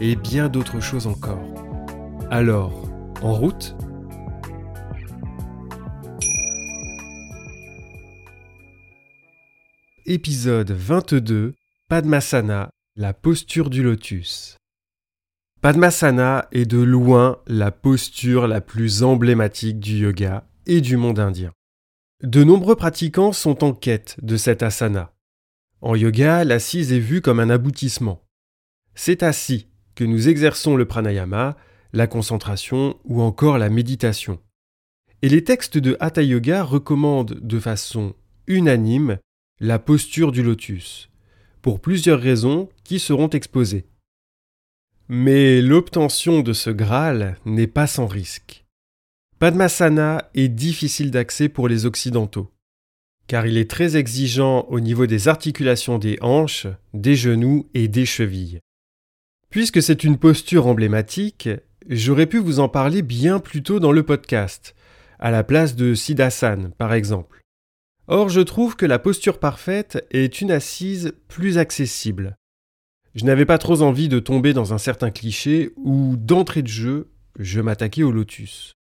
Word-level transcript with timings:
et 0.00 0.16
bien 0.16 0.48
d'autres 0.48 0.80
choses 0.80 1.06
encore. 1.06 1.42
Alors, 2.30 2.88
en 3.22 3.34
route? 3.34 3.76
Épisode 10.06 10.70
22 10.70 11.54
Padmasana, 11.88 12.70
la 12.96 13.12
posture 13.12 13.68
du 13.68 13.82
lotus. 13.82 14.56
Padmasana 15.60 16.48
est 16.52 16.64
de 16.64 16.78
loin 16.78 17.38
la 17.46 17.70
posture 17.70 18.48
la 18.48 18.60
plus 18.60 19.02
emblématique 19.02 19.78
du 19.78 19.98
yoga 19.98 20.46
et 20.66 20.80
du 20.80 20.96
monde 20.96 21.18
indien. 21.18 21.52
De 22.22 22.44
nombreux 22.44 22.76
pratiquants 22.76 23.32
sont 23.32 23.62
en 23.64 23.72
quête 23.74 24.16
de 24.22 24.36
cet 24.36 24.62
asana. 24.62 25.12
En 25.82 25.94
yoga, 25.94 26.44
l'assise 26.44 26.92
est 26.92 26.98
vue 26.98 27.20
comme 27.20 27.40
un 27.40 27.50
aboutissement. 27.50 28.22
C'est 28.94 29.22
assis 29.22 29.69
que 29.94 30.04
nous 30.04 30.28
exerçons 30.28 30.76
le 30.76 30.84
pranayama, 30.84 31.56
la 31.92 32.06
concentration 32.06 32.98
ou 33.04 33.22
encore 33.22 33.58
la 33.58 33.70
méditation. 33.70 34.38
Et 35.22 35.28
les 35.28 35.44
textes 35.44 35.78
de 35.78 35.96
Hatha 36.00 36.22
Yoga 36.22 36.62
recommandent 36.62 37.38
de 37.40 37.58
façon 37.58 38.14
unanime 38.46 39.18
la 39.60 39.78
posture 39.78 40.32
du 40.32 40.42
lotus, 40.42 41.10
pour 41.60 41.80
plusieurs 41.80 42.20
raisons 42.20 42.70
qui 42.84 42.98
seront 42.98 43.28
exposées. 43.28 43.84
Mais 45.08 45.60
l'obtention 45.60 46.40
de 46.40 46.52
ce 46.52 46.70
Graal 46.70 47.36
n'est 47.44 47.66
pas 47.66 47.86
sans 47.86 48.06
risque. 48.06 48.64
Padmasana 49.38 50.30
est 50.34 50.48
difficile 50.48 51.10
d'accès 51.10 51.48
pour 51.48 51.68
les 51.68 51.84
Occidentaux, 51.84 52.50
car 53.26 53.46
il 53.46 53.58
est 53.58 53.70
très 53.70 53.96
exigeant 53.96 54.66
au 54.68 54.80
niveau 54.80 55.06
des 55.06 55.28
articulations 55.28 55.98
des 55.98 56.18
hanches, 56.20 56.66
des 56.94 57.16
genoux 57.16 57.68
et 57.74 57.88
des 57.88 58.06
chevilles. 58.06 58.60
Puisque 59.50 59.82
c'est 59.82 60.04
une 60.04 60.16
posture 60.16 60.68
emblématique, 60.68 61.48
j'aurais 61.88 62.26
pu 62.26 62.38
vous 62.38 62.60
en 62.60 62.68
parler 62.68 63.02
bien 63.02 63.40
plus 63.40 63.64
tôt 63.64 63.80
dans 63.80 63.90
le 63.90 64.04
podcast, 64.04 64.76
à 65.18 65.32
la 65.32 65.42
place 65.42 65.74
de 65.74 65.92
Siddhasan 65.92 66.70
par 66.78 66.92
exemple. 66.92 67.40
Or, 68.06 68.28
je 68.28 68.42
trouve 68.42 68.76
que 68.76 68.86
la 68.86 69.00
posture 69.00 69.40
parfaite 69.40 70.06
est 70.12 70.40
une 70.40 70.52
assise 70.52 71.14
plus 71.26 71.58
accessible. 71.58 72.36
Je 73.16 73.24
n'avais 73.24 73.44
pas 73.44 73.58
trop 73.58 73.82
envie 73.82 74.08
de 74.08 74.20
tomber 74.20 74.52
dans 74.52 74.72
un 74.72 74.78
certain 74.78 75.10
cliché 75.10 75.72
où, 75.76 76.14
d'entrée 76.16 76.62
de 76.62 76.68
jeu, 76.68 77.10
je 77.36 77.60
m'attaquais 77.60 78.04
au 78.04 78.12
lotus. 78.12 78.74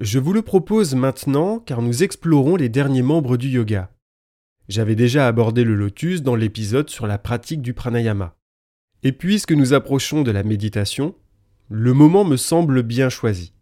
Je 0.00 0.20
vous 0.20 0.32
le 0.32 0.42
propose 0.42 0.94
maintenant 0.94 1.58
car 1.58 1.82
nous 1.82 2.04
explorons 2.04 2.54
les 2.54 2.68
derniers 2.68 3.02
membres 3.02 3.36
du 3.36 3.48
yoga. 3.48 3.90
J'avais 4.68 4.94
déjà 4.94 5.26
abordé 5.26 5.64
le 5.64 5.74
lotus 5.74 6.22
dans 6.22 6.36
l'épisode 6.36 6.88
sur 6.88 7.08
la 7.08 7.18
pratique 7.18 7.62
du 7.62 7.74
pranayama. 7.74 8.36
Et 9.04 9.12
puisque 9.12 9.52
nous 9.52 9.74
approchons 9.74 10.22
de 10.22 10.30
la 10.30 10.42
méditation, 10.42 11.14
le 11.68 11.92
moment 11.92 12.24
me 12.24 12.36
semble 12.36 12.82
bien 12.82 13.08
choisi. 13.10 13.52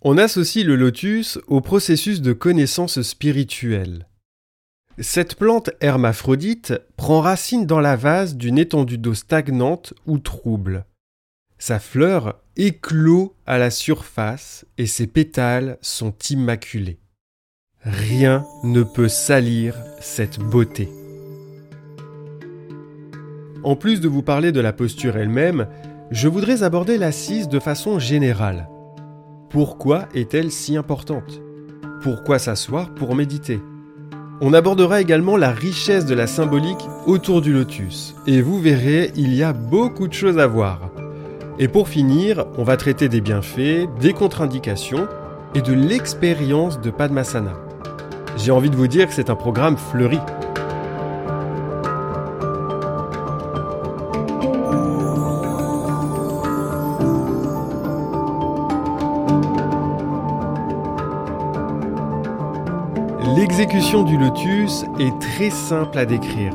On 0.00 0.18
associe 0.18 0.66
le 0.66 0.74
lotus 0.74 1.38
au 1.46 1.60
processus 1.60 2.22
de 2.22 2.32
connaissance 2.32 3.00
spirituelle. 3.02 4.08
Cette 4.98 5.36
plante 5.36 5.70
hermaphrodite 5.80 6.74
prend 6.96 7.20
racine 7.20 7.66
dans 7.66 7.80
la 7.80 7.96
vase 7.96 8.36
d'une 8.36 8.58
étendue 8.58 8.98
d'eau 8.98 9.14
stagnante 9.14 9.94
ou 10.06 10.18
trouble. 10.18 10.86
Sa 11.58 11.78
fleur 11.78 12.40
éclot 12.56 13.36
à 13.46 13.58
la 13.58 13.70
surface 13.70 14.66
et 14.78 14.86
ses 14.86 15.06
pétales 15.06 15.78
sont 15.80 16.14
immaculés. 16.30 16.98
Rien 17.84 18.44
ne 18.64 18.82
peut 18.82 19.08
salir 19.08 19.76
cette 20.00 20.38
beauté. 20.38 20.88
En 23.64 23.76
plus 23.76 24.00
de 24.00 24.08
vous 24.08 24.22
parler 24.22 24.50
de 24.50 24.60
la 24.60 24.72
posture 24.72 25.16
elle-même, 25.16 25.66
je 26.10 26.26
voudrais 26.26 26.64
aborder 26.64 26.98
l'assise 26.98 27.48
de 27.48 27.60
façon 27.60 28.00
générale. 28.00 28.68
Pourquoi 29.50 30.08
est-elle 30.14 30.50
si 30.50 30.76
importante? 30.76 31.40
Pourquoi 32.02 32.40
s'asseoir 32.40 32.92
pour 32.92 33.14
méditer? 33.14 33.60
On 34.40 34.52
abordera 34.52 35.00
également 35.00 35.36
la 35.36 35.52
richesse 35.52 36.06
de 36.06 36.14
la 36.14 36.26
symbolique 36.26 36.88
autour 37.06 37.40
du 37.40 37.52
lotus, 37.52 38.16
et 38.26 38.42
vous 38.42 38.58
verrez, 38.58 39.12
il 39.14 39.32
y 39.32 39.44
a 39.44 39.52
beaucoup 39.52 40.08
de 40.08 40.12
choses 40.12 40.38
à 40.38 40.48
voir. 40.48 40.90
Et 41.60 41.68
pour 41.68 41.86
finir, 41.86 42.46
on 42.58 42.64
va 42.64 42.76
traiter 42.76 43.08
des 43.08 43.20
bienfaits, 43.20 43.86
des 44.00 44.12
contre-indications 44.12 45.06
et 45.54 45.60
de 45.60 45.72
l'expérience 45.72 46.80
de 46.80 46.90
Padmasana. 46.90 47.52
J'ai 48.36 48.50
envie 48.50 48.70
de 48.70 48.76
vous 48.76 48.88
dire 48.88 49.06
que 49.06 49.14
c'est 49.14 49.30
un 49.30 49.36
programme 49.36 49.76
fleuri. 49.76 50.18
L'exécution 63.52 64.02
du 64.02 64.16
lotus 64.16 64.84
est 64.98 65.12
très 65.20 65.50
simple 65.50 65.98
à 65.98 66.06
décrire. 66.06 66.54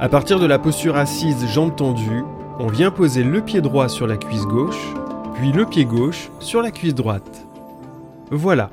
À 0.00 0.08
partir 0.08 0.40
de 0.40 0.46
la 0.46 0.58
posture 0.58 0.96
assise 0.96 1.46
jambes 1.48 1.76
tendues, 1.76 2.22
on 2.58 2.68
vient 2.68 2.90
poser 2.90 3.22
le 3.22 3.44
pied 3.44 3.60
droit 3.60 3.90
sur 3.90 4.06
la 4.06 4.16
cuisse 4.16 4.46
gauche, 4.46 4.94
puis 5.34 5.52
le 5.52 5.66
pied 5.66 5.84
gauche 5.84 6.30
sur 6.40 6.62
la 6.62 6.70
cuisse 6.70 6.94
droite. 6.94 7.46
Voilà. 8.30 8.70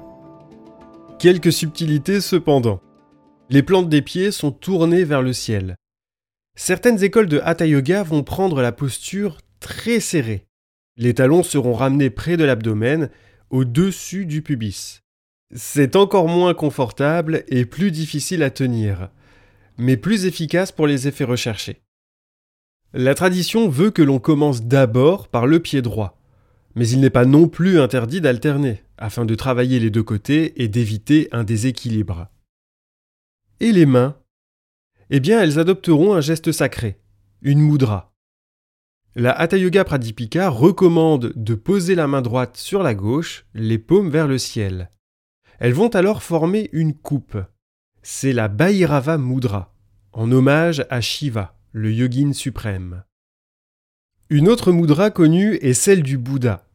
Quelques 1.19 1.51
subtilités 1.51 2.21
cependant. 2.21 2.79
Les 3.49 3.63
plantes 3.63 3.89
des 3.89 4.01
pieds 4.01 4.31
sont 4.31 4.51
tournées 4.51 5.03
vers 5.03 5.21
le 5.21 5.33
ciel. 5.33 5.75
Certaines 6.55 7.03
écoles 7.03 7.27
de 7.27 7.41
Hatha 7.43 7.65
Yoga 7.65 8.03
vont 8.03 8.23
prendre 8.23 8.61
la 8.61 8.71
posture 8.71 9.39
très 9.59 9.99
serrée. 9.99 10.45
Les 10.95 11.13
talons 11.13 11.43
seront 11.43 11.73
ramenés 11.73 12.09
près 12.09 12.37
de 12.37 12.45
l'abdomen, 12.45 13.09
au-dessus 13.49 14.25
du 14.25 14.41
pubis. 14.41 15.01
C'est 15.53 15.95
encore 15.95 16.27
moins 16.27 16.53
confortable 16.53 17.43
et 17.47 17.65
plus 17.65 17.91
difficile 17.91 18.41
à 18.41 18.49
tenir, 18.49 19.09
mais 19.77 19.97
plus 19.97 20.25
efficace 20.25 20.71
pour 20.71 20.87
les 20.87 21.07
effets 21.07 21.23
recherchés. 21.23 21.81
La 22.93 23.13
tradition 23.13 23.69
veut 23.69 23.91
que 23.91 24.01
l'on 24.01 24.19
commence 24.19 24.63
d'abord 24.63 25.27
par 25.27 25.45
le 25.45 25.59
pied 25.59 25.81
droit, 25.81 26.17
mais 26.73 26.87
il 26.87 26.99
n'est 26.99 27.09
pas 27.09 27.25
non 27.25 27.47
plus 27.47 27.79
interdit 27.79 28.21
d'alterner, 28.21 28.83
afin 28.97 29.25
de 29.25 29.35
travailler 29.35 29.79
les 29.79 29.89
deux 29.89 30.03
côtés 30.03 30.61
et 30.63 30.67
d'éviter 30.67 31.27
un 31.31 31.43
déséquilibre. 31.43 32.27
Et 33.59 33.71
les 33.71 33.85
mains? 33.85 34.17
Eh 35.09 35.19
bien, 35.19 35.41
elles 35.41 35.59
adopteront 35.59 36.13
un 36.13 36.21
geste 36.21 36.51
sacré, 36.51 36.99
une 37.41 37.59
mudra. 37.59 38.13
La 39.15 39.31
Hatha 39.31 39.57
Yoga 39.57 39.85
Pradipika 39.85 40.49
recommande 40.49 41.31
de 41.35 41.55
poser 41.55 41.95
la 41.95 42.07
main 42.07 42.21
droite 42.21 42.57
sur 42.57 42.81
la 42.81 42.95
gauche, 42.95 43.45
les 43.53 43.77
paumes 43.77 44.09
vers 44.09 44.27
le 44.27 44.37
ciel. 44.37 44.89
Elles 45.59 45.73
vont 45.73 45.89
alors 45.89 46.23
former 46.23 46.69
une 46.73 46.93
coupe. 46.93 47.37
C'est 48.01 48.33
la 48.33 48.47
Bhairava 48.47 49.17
Mudra, 49.17 49.73
en 50.11 50.31
hommage 50.31 50.85
à 50.89 51.01
Shiva, 51.01 51.57
le 51.71 51.91
yogin 51.91 52.33
suprême. 52.33 53.03
Une 54.29 54.47
autre 54.47 54.71
mudra 54.71 55.11
connue 55.11 55.55
est 55.55 55.73
celle 55.73 56.03
du 56.03 56.17
Bouddha. 56.17 56.67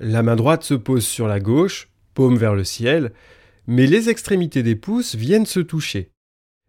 La 0.00 0.22
main 0.22 0.36
droite 0.36 0.64
se 0.64 0.74
pose 0.74 1.06
sur 1.06 1.28
la 1.28 1.40
gauche, 1.40 1.88
paume 2.14 2.36
vers 2.36 2.54
le 2.54 2.64
ciel, 2.64 3.12
mais 3.66 3.86
les 3.86 4.08
extrémités 4.08 4.62
des 4.62 4.76
pouces 4.76 5.14
viennent 5.14 5.46
se 5.46 5.60
toucher. 5.60 6.12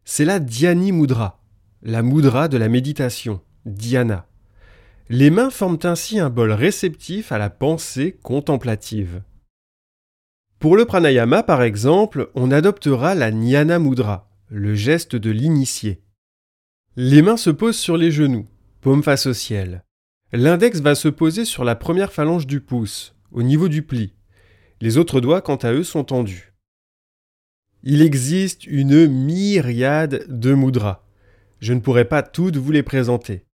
C'est 0.05 0.25
la 0.25 0.39
Dhyani 0.39 0.91
Mudra, 0.91 1.41
la 1.81 2.01
mudra 2.01 2.47
de 2.47 2.57
la 2.57 2.69
méditation, 2.69 3.41
dhyana. 3.65 4.27
Les 5.09 5.29
mains 5.29 5.49
forment 5.49 5.79
ainsi 5.83 6.19
un 6.19 6.29
bol 6.29 6.51
réceptif 6.51 7.31
à 7.31 7.37
la 7.37 7.49
pensée 7.49 8.17
contemplative. 8.23 9.21
Pour 10.59 10.75
le 10.75 10.85
pranayama, 10.85 11.43
par 11.43 11.61
exemple, 11.61 12.31
on 12.33 12.49
adoptera 12.49 13.13
la 13.13 13.29
Jnana 13.29 13.77
Mudra, 13.77 14.27
le 14.49 14.73
geste 14.73 15.15
de 15.15 15.29
l'initié. 15.29 16.01
Les 16.95 17.21
mains 17.21 17.37
se 17.37 17.51
posent 17.51 17.77
sur 17.77 17.95
les 17.95 18.09
genoux, 18.09 18.47
paume 18.81 19.03
face 19.03 19.27
au 19.27 19.33
ciel. 19.33 19.83
L'index 20.33 20.79
va 20.81 20.95
se 20.95 21.09
poser 21.09 21.45
sur 21.45 21.63
la 21.63 21.75
première 21.75 22.11
phalange 22.11 22.47
du 22.47 22.59
pouce, 22.59 23.15
au 23.31 23.43
niveau 23.43 23.67
du 23.67 23.83
pli. 23.83 24.15
Les 24.81 24.97
autres 24.97 25.21
doigts, 25.21 25.41
quant 25.41 25.57
à 25.57 25.73
eux, 25.73 25.83
sont 25.83 26.03
tendus. 26.03 26.53
Il 27.83 28.01
existe 28.01 28.65
une 28.65 29.05
myriade 29.05 30.25
de 30.27 30.55
mudras. 30.55 31.03
Je 31.59 31.73
ne 31.73 31.79
pourrais 31.81 32.05
pas 32.05 32.23
toutes 32.23 32.57
vous 32.57 32.71
les 32.71 32.83
présenter. 32.83 33.45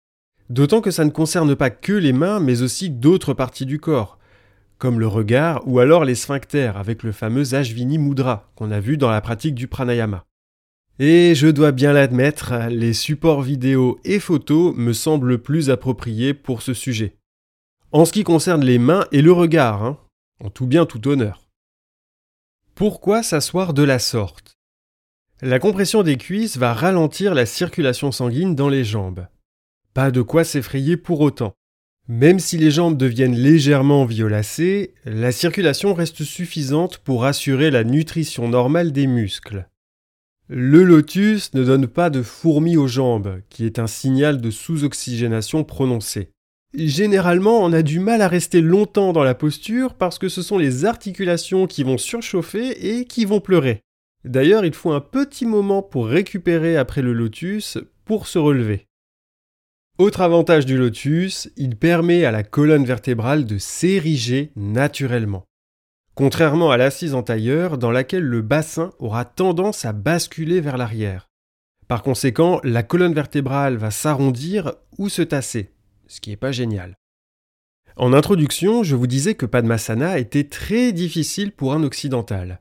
D'autant 0.50 0.80
que 0.80 0.92
ça 0.92 1.04
ne 1.04 1.10
concerne 1.10 1.56
pas 1.56 1.70
que 1.70 1.92
les 1.92 2.12
mains, 2.12 2.38
mais 2.38 2.62
aussi 2.62 2.90
d'autres 2.90 3.34
parties 3.34 3.66
du 3.66 3.80
corps, 3.80 4.18
comme 4.82 4.98
le 4.98 5.06
regard 5.06 5.62
ou 5.64 5.78
alors 5.78 6.04
les 6.04 6.16
sphincters 6.16 6.76
avec 6.76 7.04
le 7.04 7.12
fameux 7.12 7.54
Ashvini 7.54 7.98
Mudra 7.98 8.50
qu'on 8.56 8.72
a 8.72 8.80
vu 8.80 8.96
dans 8.96 9.12
la 9.12 9.20
pratique 9.20 9.54
du 9.54 9.68
pranayama. 9.68 10.24
Et 10.98 11.36
je 11.36 11.46
dois 11.46 11.70
bien 11.70 11.92
l'admettre, 11.92 12.66
les 12.68 12.92
supports 12.92 13.42
vidéo 13.42 14.00
et 14.02 14.18
photos 14.18 14.74
me 14.74 14.92
semblent 14.92 15.38
plus 15.38 15.70
appropriés 15.70 16.34
pour 16.34 16.62
ce 16.62 16.74
sujet. 16.74 17.16
En 17.92 18.04
ce 18.04 18.12
qui 18.12 18.24
concerne 18.24 18.64
les 18.64 18.80
mains 18.80 19.06
et 19.12 19.22
le 19.22 19.30
regard, 19.30 19.84
hein, 19.84 20.00
en 20.40 20.50
tout 20.50 20.66
bien 20.66 20.84
tout 20.84 21.06
honneur. 21.06 21.48
Pourquoi 22.74 23.22
s'asseoir 23.22 23.74
de 23.74 23.84
la 23.84 24.00
sorte? 24.00 24.54
La 25.42 25.60
compression 25.60 26.02
des 26.02 26.16
cuisses 26.16 26.56
va 26.56 26.74
ralentir 26.74 27.34
la 27.34 27.46
circulation 27.46 28.10
sanguine 28.10 28.56
dans 28.56 28.68
les 28.68 28.82
jambes. 28.82 29.28
Pas 29.94 30.10
de 30.10 30.22
quoi 30.22 30.42
s'effrayer 30.42 30.96
pour 30.96 31.20
autant. 31.20 31.54
Même 32.08 32.40
si 32.40 32.58
les 32.58 32.72
jambes 32.72 32.96
deviennent 32.96 33.36
légèrement 33.36 34.04
violacées, 34.04 34.94
la 35.04 35.30
circulation 35.30 35.94
reste 35.94 36.24
suffisante 36.24 36.98
pour 36.98 37.24
assurer 37.24 37.70
la 37.70 37.84
nutrition 37.84 38.48
normale 38.48 38.90
des 38.90 39.06
muscles. 39.06 39.68
Le 40.48 40.82
lotus 40.82 41.54
ne 41.54 41.62
donne 41.62 41.86
pas 41.86 42.10
de 42.10 42.22
fourmis 42.22 42.76
aux 42.76 42.88
jambes, 42.88 43.40
qui 43.48 43.64
est 43.64 43.78
un 43.78 43.86
signal 43.86 44.40
de 44.40 44.50
sous-oxygénation 44.50 45.62
prononcée. 45.62 46.30
Généralement, 46.74 47.60
on 47.60 47.72
a 47.72 47.82
du 47.82 48.00
mal 48.00 48.20
à 48.20 48.28
rester 48.28 48.60
longtemps 48.60 49.12
dans 49.12 49.24
la 49.24 49.34
posture 49.34 49.94
parce 49.94 50.18
que 50.18 50.28
ce 50.28 50.42
sont 50.42 50.58
les 50.58 50.84
articulations 50.84 51.66
qui 51.66 51.84
vont 51.84 51.98
surchauffer 51.98 52.98
et 52.98 53.04
qui 53.04 53.24
vont 53.24 53.40
pleurer. 53.40 53.80
D'ailleurs, 54.24 54.64
il 54.64 54.74
faut 54.74 54.92
un 54.92 55.00
petit 55.00 55.46
moment 55.46 55.82
pour 55.82 56.06
récupérer 56.06 56.76
après 56.76 57.02
le 57.02 57.12
lotus 57.12 57.78
pour 58.04 58.26
se 58.26 58.38
relever. 58.38 58.86
Autre 59.98 60.22
avantage 60.22 60.66
du 60.66 60.76
lotus, 60.76 61.50
il 61.56 61.76
permet 61.76 62.24
à 62.24 62.30
la 62.30 62.42
colonne 62.42 62.84
vertébrale 62.84 63.44
de 63.44 63.58
s'ériger 63.58 64.52
naturellement 64.56 65.44
contrairement 66.14 66.70
à 66.70 66.76
l'assise 66.76 67.14
en 67.14 67.22
tailleur 67.22 67.78
dans 67.78 67.90
laquelle 67.90 68.24
le 68.24 68.42
bassin 68.42 68.92
aura 68.98 69.24
tendance 69.24 69.84
à 69.84 69.92
basculer 69.92 70.60
vers 70.60 70.76
l'arrière. 70.76 71.28
Par 71.88 72.02
conséquent, 72.02 72.60
la 72.64 72.82
colonne 72.82 73.14
vertébrale 73.14 73.76
va 73.76 73.90
s'arrondir 73.90 74.74
ou 74.98 75.08
se 75.08 75.22
tasser, 75.22 75.70
ce 76.06 76.20
qui 76.20 76.30
n'est 76.30 76.36
pas 76.36 76.52
génial. 76.52 76.96
En 77.96 78.12
introduction, 78.12 78.82
je 78.82 78.96
vous 78.96 79.06
disais 79.06 79.34
que 79.34 79.46
Padmasana 79.46 80.18
était 80.18 80.44
très 80.44 80.92
difficile 80.92 81.52
pour 81.52 81.74
un 81.74 81.82
occidental. 81.82 82.60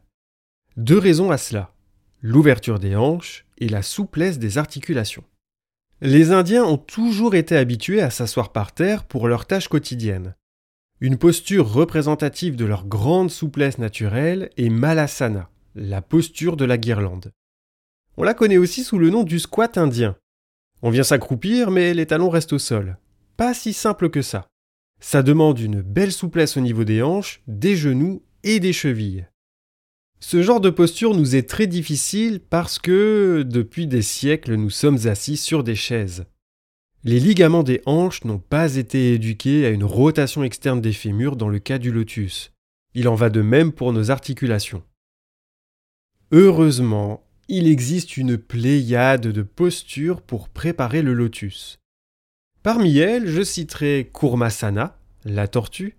Deux 0.76 0.98
raisons 0.98 1.32
à 1.32 1.38
cela 1.38 1.74
l'ouverture 2.24 2.78
des 2.78 2.96
hanches 2.96 3.48
et 3.58 3.68
la 3.68 3.82
souplesse 3.82 4.38
des 4.38 4.60
articulations. 4.60 5.24
Les 6.04 6.32
Indiens 6.32 6.64
ont 6.64 6.80
toujours 6.80 7.36
été 7.36 7.56
habitués 7.56 8.02
à 8.02 8.10
s'asseoir 8.10 8.52
par 8.52 8.72
terre 8.72 9.04
pour 9.04 9.28
leurs 9.28 9.46
tâches 9.46 9.68
quotidiennes. 9.68 10.34
Une 11.00 11.18
posture 11.18 11.72
représentative 11.72 12.56
de 12.56 12.66
leur 12.66 12.88
grande 12.88 13.30
souplesse 13.30 13.78
naturelle 13.78 14.50
est 14.58 14.70
Malasana, 14.70 15.52
la 15.76 16.02
posture 16.02 16.58
de 16.58 16.66
la 16.66 16.80
guirlande. 16.80 17.32
On 18.18 18.24
la 18.24 18.34
connaît 18.34 18.58
aussi 18.58 18.84
sous 18.84 18.98
le 18.98 19.12
nom 19.12 19.24
du 19.24 19.38
squat 19.38 19.78
indien. 19.78 20.16
On 20.82 20.90
vient 20.90 21.04
s'accroupir, 21.04 21.70
mais 21.70 21.94
les 21.94 22.08
talons 22.08 22.30
restent 22.30 22.54
au 22.54 22.60
sol. 22.60 22.98
Pas 23.38 23.54
si 23.54 23.72
simple 23.72 24.10
que 24.10 24.24
ça. 24.24 24.48
Ça 25.00 25.22
demande 25.22 25.60
une 25.60 25.82
belle 25.82 26.12
souplesse 26.12 26.58
au 26.58 26.62
niveau 26.62 26.84
des 26.84 27.04
hanches, 27.04 27.44
des 27.46 27.76
genoux 27.76 28.24
et 28.44 28.60
des 28.60 28.74
chevilles. 28.74 29.28
Ce 30.24 30.44
genre 30.44 30.62
de 30.62 30.70
posture 30.70 31.16
nous 31.16 31.36
est 31.36 31.50
très 31.50 31.66
difficile 31.66 32.40
parce 32.40 32.78
que, 32.78 33.44
depuis 33.44 33.88
des 33.88 34.04
siècles, 34.04 34.54
nous 34.54 34.70
sommes 34.70 35.08
assis 35.08 35.36
sur 35.36 35.64
des 35.64 35.76
chaises. 35.76 36.26
Les 37.04 37.20
ligaments 37.20 37.64
des 37.64 37.82
hanches 37.88 38.24
n'ont 38.24 38.38
pas 38.38 38.76
été 38.76 39.16
éduqués 39.16 39.66
à 39.66 39.70
une 39.70 39.84
rotation 39.84 40.44
externe 40.44 40.80
des 40.80 40.94
fémurs 40.94 41.36
dans 41.36 41.50
le 41.50 41.58
cas 41.58 41.80
du 41.80 41.92
lotus. 41.92 42.54
Il 42.94 43.08
en 43.08 43.16
va 43.16 43.32
de 43.32 43.42
même 43.42 43.72
pour 43.72 43.94
nos 43.94 44.12
articulations. 44.12 44.84
Heureusement, 46.32 47.28
il 47.48 47.68
existe 47.68 48.16
une 48.16 48.38
pléiade 48.38 49.28
de 49.28 49.42
postures 49.42 50.22
pour 50.22 50.50
préparer 50.50 51.02
le 51.02 51.14
lotus. 51.14 51.80
Parmi 52.62 53.00
elles, 53.00 53.28
je 53.28 53.42
citerai 53.42 54.12
Kurmasana, 54.14 55.00
la 55.26 55.48
tortue, 55.48 55.98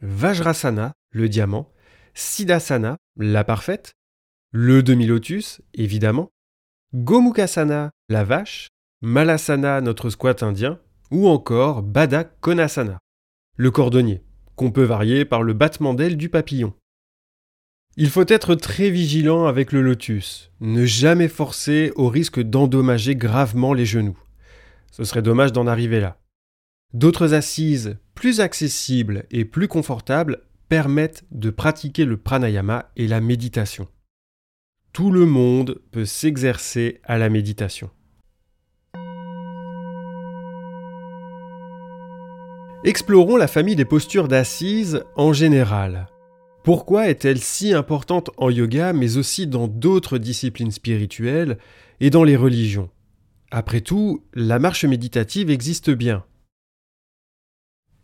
Vajrasana, 0.00 0.92
le 1.10 1.28
diamant, 1.28 1.72
Siddhasana, 2.18 2.96
la 3.16 3.44
parfaite, 3.44 3.92
le 4.50 4.82
demi-lotus, 4.82 5.60
évidemment, 5.74 6.32
Gomukasana, 6.92 7.92
la 8.08 8.24
vache, 8.24 8.66
Malasana, 9.02 9.80
notre 9.80 10.10
squat 10.10 10.42
indien, 10.42 10.80
ou 11.12 11.28
encore 11.28 11.84
Bada 11.84 12.24
Konasana, 12.24 12.98
le 13.56 13.70
cordonnier, 13.70 14.24
qu'on 14.56 14.72
peut 14.72 14.82
varier 14.82 15.24
par 15.24 15.44
le 15.44 15.52
battement 15.52 15.94
d'aile 15.94 16.16
du 16.16 16.28
papillon. 16.28 16.74
Il 17.96 18.10
faut 18.10 18.26
être 18.26 18.56
très 18.56 18.90
vigilant 18.90 19.46
avec 19.46 19.70
le 19.70 19.80
lotus, 19.80 20.50
ne 20.58 20.84
jamais 20.86 21.28
forcer 21.28 21.92
au 21.94 22.08
risque 22.08 22.40
d'endommager 22.40 23.14
gravement 23.14 23.72
les 23.72 23.86
genoux. 23.86 24.18
Ce 24.90 25.04
serait 25.04 25.22
dommage 25.22 25.52
d'en 25.52 25.68
arriver 25.68 26.00
là. 26.00 26.18
D'autres 26.94 27.32
assises 27.32 27.96
plus 28.16 28.40
accessibles 28.40 29.24
et 29.30 29.44
plus 29.44 29.68
confortables 29.68 30.42
permettent 30.68 31.24
de 31.30 31.50
pratiquer 31.50 32.04
le 32.04 32.16
pranayama 32.16 32.90
et 32.96 33.08
la 33.08 33.20
méditation. 33.20 33.88
Tout 34.92 35.10
le 35.10 35.26
monde 35.26 35.80
peut 35.90 36.04
s'exercer 36.04 37.00
à 37.04 37.18
la 37.18 37.28
méditation. 37.28 37.90
Explorons 42.84 43.36
la 43.36 43.48
famille 43.48 43.76
des 43.76 43.84
postures 43.84 44.28
d'assises 44.28 45.02
en 45.16 45.32
général. 45.32 46.06
Pourquoi 46.62 47.08
est-elle 47.08 47.40
si 47.40 47.72
importante 47.72 48.30
en 48.36 48.50
yoga 48.50 48.92
mais 48.92 49.16
aussi 49.16 49.46
dans 49.46 49.68
d'autres 49.68 50.18
disciplines 50.18 50.70
spirituelles 50.70 51.58
et 52.00 52.10
dans 52.10 52.24
les 52.24 52.36
religions? 52.36 52.90
Après 53.50 53.80
tout, 53.80 54.22
la 54.34 54.58
marche 54.58 54.84
méditative 54.84 55.50
existe 55.50 55.90
bien. 55.90 56.24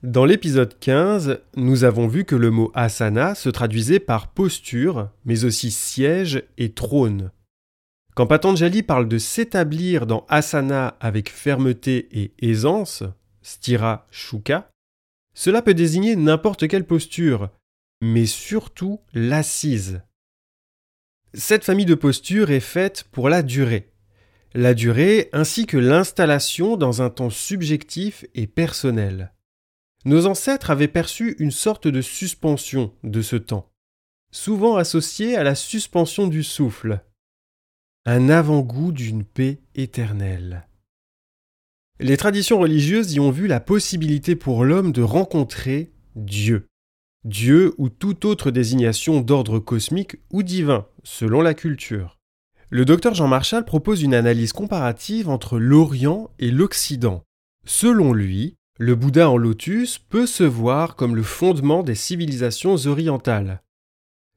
Dans 0.05 0.27
l'épisode 0.27 0.79
15, 0.81 1.41
nous 1.57 1.85
avons 1.85 2.09
vu 2.09 2.27
que 2.27 2.37
le 2.37 2.51
mot 2.51 2.71
asana 2.75 3.35
se 3.35 3.49
traduisait 3.49 4.01
par 4.01 4.29
posture, 4.29 5.09
mais 5.25 5.47
aussi 5.47 5.71
siège 5.71 6.43
et 6.59 6.73
trône. 6.73 7.31
Quand 8.15 8.27
Patanjali 8.27 8.83
parle 8.83 9.09
de 9.09 9.17
s'établir 9.17 10.07
dans 10.07 10.27
asana 10.29 10.89
avec 11.01 11.31
fermeté 11.31 12.07
et 12.13 12.35
aisance, 12.43 13.03
stira 13.41 14.07
shuka, 14.11 14.69
cela 15.35 15.63
peut 15.63 15.73
désigner 15.73 16.17
n'importe 16.17 16.69
quelle 16.69 16.85
posture, 16.85 17.49
mais 18.03 18.27
surtout 18.27 19.01
l'assise. 19.15 20.03
Cette 21.33 21.65
famille 21.65 21.87
de 21.87 21.95
postures 21.95 22.51
est 22.51 22.61
faite 22.61 23.07
pour 23.11 23.31
la 23.31 23.43
durée. 23.43 23.91
La 24.53 24.75
durée 24.75 25.31
ainsi 25.33 25.65
que 25.65 25.79
l'installation 25.79 26.77
dans 26.77 27.01
un 27.01 27.09
temps 27.09 27.31
subjectif 27.31 28.27
et 28.35 28.47
personnel. 28.47 29.31
Nos 30.05 30.27
ancêtres 30.27 30.71
avaient 30.71 30.89
perçu 30.89 31.35
une 31.39 31.51
sorte 31.51 31.89
de 31.89 32.03
suspension 32.03 32.93
de 33.05 33.23
ce 33.23 33.37
temps, 33.37 33.71
souvent 34.31 34.77
associée 34.77 35.37
à 35.37 35.43
la 35.43 35.55
suspension 35.55 36.27
du 36.27 36.43
souffle, 36.43 37.01
un 38.05 38.29
avant-goût 38.29 38.93
d'une 38.93 39.25
paix 39.25 39.61
éternelle. 39.75 40.69
Les 42.01 42.17
traditions 42.17 42.59
religieuses 42.59 43.15
y 43.15 43.21
ont 43.21 43.31
vu 43.31 43.47
la 43.47 43.61
possibilité 43.61 44.37
pour 44.37 44.65
l'homme 44.65 44.93
de 44.93 45.01
rencontrer 45.01 45.93
Dieu. 46.17 46.67
Dieu 47.25 47.75
ou 47.79 47.89
toute 47.89 48.27
autre 48.27 48.51
désignation 48.51 49.23
d'ordre 49.23 49.59
cosmique 49.59 50.17
ou 50.31 50.43
divin, 50.43 50.87
selon 51.05 51.41
la 51.41 51.55
culture. 51.55 52.19
Le 52.69 52.85
docteur 52.85 53.15
Jean 53.15 53.29
Marchal 53.29 53.65
propose 53.65 54.03
une 54.03 54.15
analyse 54.15 54.53
comparative 54.53 55.31
entre 55.31 55.59
l'Orient 55.59 56.31
et 56.39 56.51
l'Occident. 56.51 57.23
Selon 57.65 58.13
lui, 58.13 58.57
le 58.79 58.95
Bouddha 58.95 59.31
en 59.31 59.37
lotus 59.37 59.99
peut 59.99 60.27
se 60.27 60.45
voir 60.45 60.97
comme 60.97 61.17
le 61.17 61.23
fondement 61.23 61.83
des 61.83 61.95
civilisations 61.95 62.77
orientales. 62.87 63.63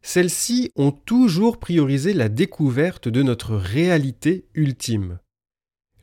Celles-ci 0.01 0.71
ont 0.75 0.91
toujours 0.91 1.59
priorisé 1.59 2.13
la 2.13 2.29
découverte 2.29 3.07
de 3.07 3.23
notre 3.23 3.55
réalité 3.55 4.45
ultime 4.53 5.19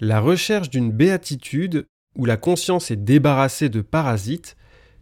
la 0.01 0.21
recherche 0.21 0.71
d'une 0.71 0.93
béatitude 0.93 1.87
où 2.17 2.25
la 2.25 2.37
conscience 2.37 2.91
est 2.91 2.97
débarrassée 2.97 3.69
de 3.69 3.81
parasites 3.81 4.57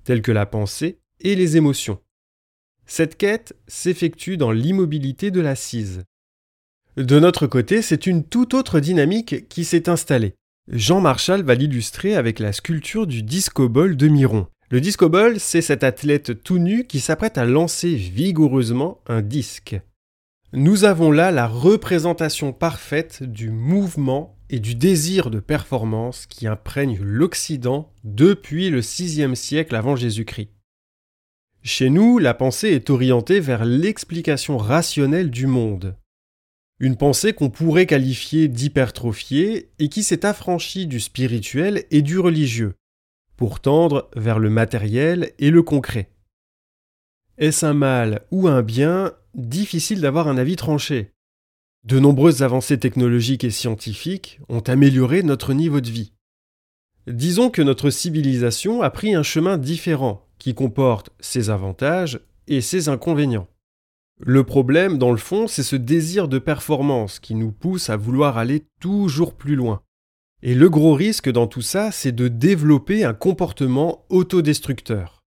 tels 0.04 0.22
que 0.22 0.32
la 0.32 0.46
pensée 0.46 0.98
et 1.20 1.34
les 1.34 1.56
émotions. 1.56 2.00
Cette 2.86 3.16
quête 3.16 3.54
s'effectue 3.66 4.36
dans 4.36 4.50
l'immobilité 4.50 5.30
de 5.30 5.40
l'assise. 5.40 6.02
De 6.96 7.18
notre 7.18 7.46
côté, 7.46 7.80
c'est 7.80 8.06
une 8.06 8.24
toute 8.24 8.54
autre 8.54 8.80
dynamique 8.80 9.48
qui 9.48 9.64
s'est 9.64 9.88
installée. 9.88 10.34
Jean 10.69 11.00
Marchal 11.00 11.42
va 11.42 11.54
l'illustrer 11.54 12.14
avec 12.14 12.38
la 12.38 12.52
sculpture 12.52 13.09
du 13.09 13.25
discobol 13.25 13.97
de 13.97 14.07
Miron. 14.07 14.47
Le 14.71 14.81
discobol, 14.81 15.40
c'est 15.40 15.61
cet 15.61 15.83
athlète 15.83 16.45
tout 16.45 16.59
nu 16.59 16.87
qui 16.87 17.00
s'apprête 17.00 17.37
à 17.37 17.45
lancer 17.45 17.95
vigoureusement 17.95 19.00
un 19.09 19.23
disque. 19.23 19.81
Nous 20.52 20.85
avons 20.85 21.11
là 21.11 21.33
la 21.33 21.49
représentation 21.49 22.52
parfaite 22.52 23.25
du 23.25 23.50
mouvement 23.50 24.37
et 24.50 24.61
du 24.61 24.75
désir 24.76 25.31
de 25.31 25.40
performance 25.40 26.26
qui 26.26 26.47
imprègne 26.47 27.00
l'Occident 27.02 27.92
depuis 28.04 28.71
le 28.71 28.81
VIe 28.81 29.35
siècle 29.35 29.75
avant 29.75 29.97
Jésus-Christ. 29.97 30.50
Chez 31.64 31.90
nous, 31.90 32.19
la 32.19 32.35
pensée 32.35 32.69
est 32.69 32.88
orientée 32.88 33.40
vers 33.40 33.64
l'explication 33.64 34.59
rationnelle 34.59 35.31
du 35.31 35.47
monde. 35.47 35.97
Une 36.82 36.96
pensée 36.96 37.32
qu'on 37.32 37.48
pourrait 37.48 37.86
qualifier 37.86 38.48
d'hypertrophiée 38.48 39.70
et 39.78 39.88
qui 39.88 40.02
s'est 40.02 40.26
affranchie 40.26 40.88
du 40.88 40.98
spirituel 40.98 41.84
et 41.92 42.02
du 42.02 42.18
religieux, 42.18 42.74
pour 43.36 43.60
tendre 43.60 44.10
vers 44.16 44.40
le 44.40 44.50
matériel 44.50 45.30
et 45.38 45.50
le 45.50 45.62
concret. 45.62 46.10
Est-ce 47.38 47.64
un 47.64 47.72
mal 47.72 48.22
ou 48.32 48.48
un 48.48 48.62
bien 48.62 49.12
Difficile 49.34 50.00
d'avoir 50.00 50.26
un 50.26 50.36
avis 50.36 50.56
tranché? 50.56 51.12
De 51.84 52.00
nombreuses 52.00 52.42
avancées 52.42 52.80
technologiques 52.80 53.44
et 53.44 53.50
scientifiques 53.50 54.40
ont 54.48 54.60
amélioré 54.60 55.22
notre 55.22 55.54
niveau 55.54 55.80
de 55.80 55.88
vie. 55.88 56.12
Disons 57.06 57.48
que 57.48 57.62
notre 57.62 57.90
civilisation 57.90 58.82
a 58.82 58.90
pris 58.90 59.14
un 59.14 59.22
chemin 59.22 59.56
différent 59.56 60.26
qui 60.40 60.52
comporte 60.52 61.10
ses 61.20 61.48
avantages 61.48 62.18
et 62.48 62.60
ses 62.60 62.88
inconvénients. 62.88 63.46
Le 64.25 64.45
problème, 64.45 64.99
dans 64.99 65.11
le 65.11 65.17
fond, 65.17 65.49
c'est 65.49 65.64
ce 65.64 65.75
désir 65.75 66.29
de 66.29 66.38
performance 66.38 67.19
qui 67.19 67.35
nous 67.35 67.50
pousse 67.50 67.91
à 67.91 67.97
vouloir 67.97 68.38
aller 68.38 68.62
toujours 68.81 69.35
plus 69.35 69.57
loin. 69.57 69.83
Et 70.45 70.55
le 70.55 70.71
gros 70.71 70.95
risque 70.95 71.29
dans 71.29 71.49
tout 71.49 71.61
ça, 71.61 71.91
c'est 71.91 72.12
de 72.12 72.29
développer 72.29 73.02
un 73.02 73.14
comportement 73.14 74.05
autodestructeur. 74.11 75.25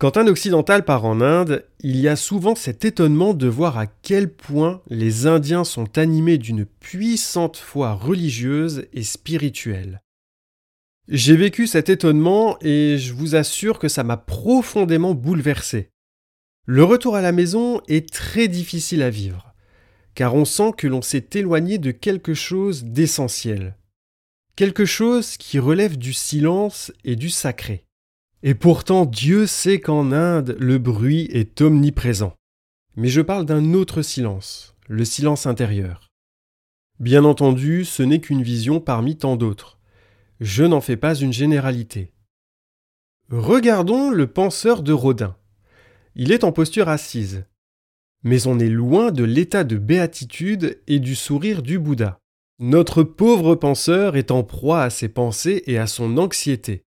Quand 0.00 0.16
un 0.16 0.26
occidental 0.26 0.84
part 0.84 1.04
en 1.04 1.20
Inde, 1.20 1.64
il 1.78 1.96
y 1.96 2.08
a 2.08 2.16
souvent 2.16 2.56
cet 2.56 2.84
étonnement 2.84 3.34
de 3.34 3.46
voir 3.46 3.78
à 3.78 3.86
quel 3.86 4.32
point 4.32 4.82
les 4.88 5.28
Indiens 5.28 5.62
sont 5.62 5.96
animés 5.96 6.38
d'une 6.38 6.64
puissante 6.64 7.56
foi 7.56 7.92
religieuse 7.92 8.86
et 8.92 9.04
spirituelle. 9.04 10.02
J'ai 11.06 11.36
vécu 11.36 11.68
cet 11.68 11.88
étonnement 11.88 12.58
et 12.62 12.98
je 12.98 13.12
vous 13.12 13.36
assure 13.36 13.78
que 13.78 13.86
ça 13.86 14.02
m'a 14.02 14.16
profondément 14.16 15.14
bouleversé. 15.14 15.91
Le 16.66 16.84
retour 16.84 17.16
à 17.16 17.22
la 17.22 17.32
maison 17.32 17.80
est 17.88 18.12
très 18.12 18.46
difficile 18.46 19.02
à 19.02 19.10
vivre, 19.10 19.52
car 20.14 20.36
on 20.36 20.44
sent 20.44 20.72
que 20.76 20.86
l'on 20.86 21.02
s'est 21.02 21.30
éloigné 21.34 21.78
de 21.78 21.90
quelque 21.90 22.34
chose 22.34 22.84
d'essentiel, 22.84 23.76
quelque 24.54 24.84
chose 24.84 25.36
qui 25.36 25.58
relève 25.58 25.98
du 25.98 26.12
silence 26.12 26.92
et 27.04 27.16
du 27.16 27.30
sacré. 27.30 27.84
Et 28.44 28.54
pourtant 28.54 29.06
Dieu 29.06 29.46
sait 29.46 29.80
qu'en 29.80 30.12
Inde, 30.12 30.56
le 30.60 30.78
bruit 30.78 31.28
est 31.32 31.60
omniprésent. 31.60 32.34
Mais 32.94 33.08
je 33.08 33.20
parle 33.22 33.44
d'un 33.44 33.74
autre 33.74 34.02
silence, 34.02 34.76
le 34.86 35.04
silence 35.04 35.46
intérieur. 35.46 36.10
Bien 37.00 37.24
entendu, 37.24 37.84
ce 37.84 38.04
n'est 38.04 38.20
qu'une 38.20 38.42
vision 38.42 38.78
parmi 38.78 39.16
tant 39.16 39.34
d'autres. 39.34 39.80
Je 40.40 40.62
n'en 40.62 40.80
fais 40.80 40.96
pas 40.96 41.14
une 41.16 41.32
généralité. 41.32 42.12
Regardons 43.30 44.10
le 44.10 44.28
penseur 44.28 44.82
de 44.82 44.92
Rodin. 44.92 45.36
Il 46.14 46.32
est 46.32 46.44
en 46.44 46.52
posture 46.52 46.88
assise. 46.88 47.44
Mais 48.22 48.46
on 48.46 48.58
est 48.58 48.68
loin 48.68 49.10
de 49.10 49.24
l'état 49.24 49.64
de 49.64 49.76
béatitude 49.76 50.80
et 50.86 51.00
du 51.00 51.14
sourire 51.14 51.62
du 51.62 51.78
Bouddha. 51.78 52.18
Notre 52.58 53.02
pauvre 53.02 53.54
penseur 53.54 54.16
est 54.16 54.30
en 54.30 54.44
proie 54.44 54.82
à 54.82 54.90
ses 54.90 55.08
pensées 55.08 55.62
et 55.66 55.78
à 55.78 55.86
son 55.86 56.18
anxiété. 56.18 56.84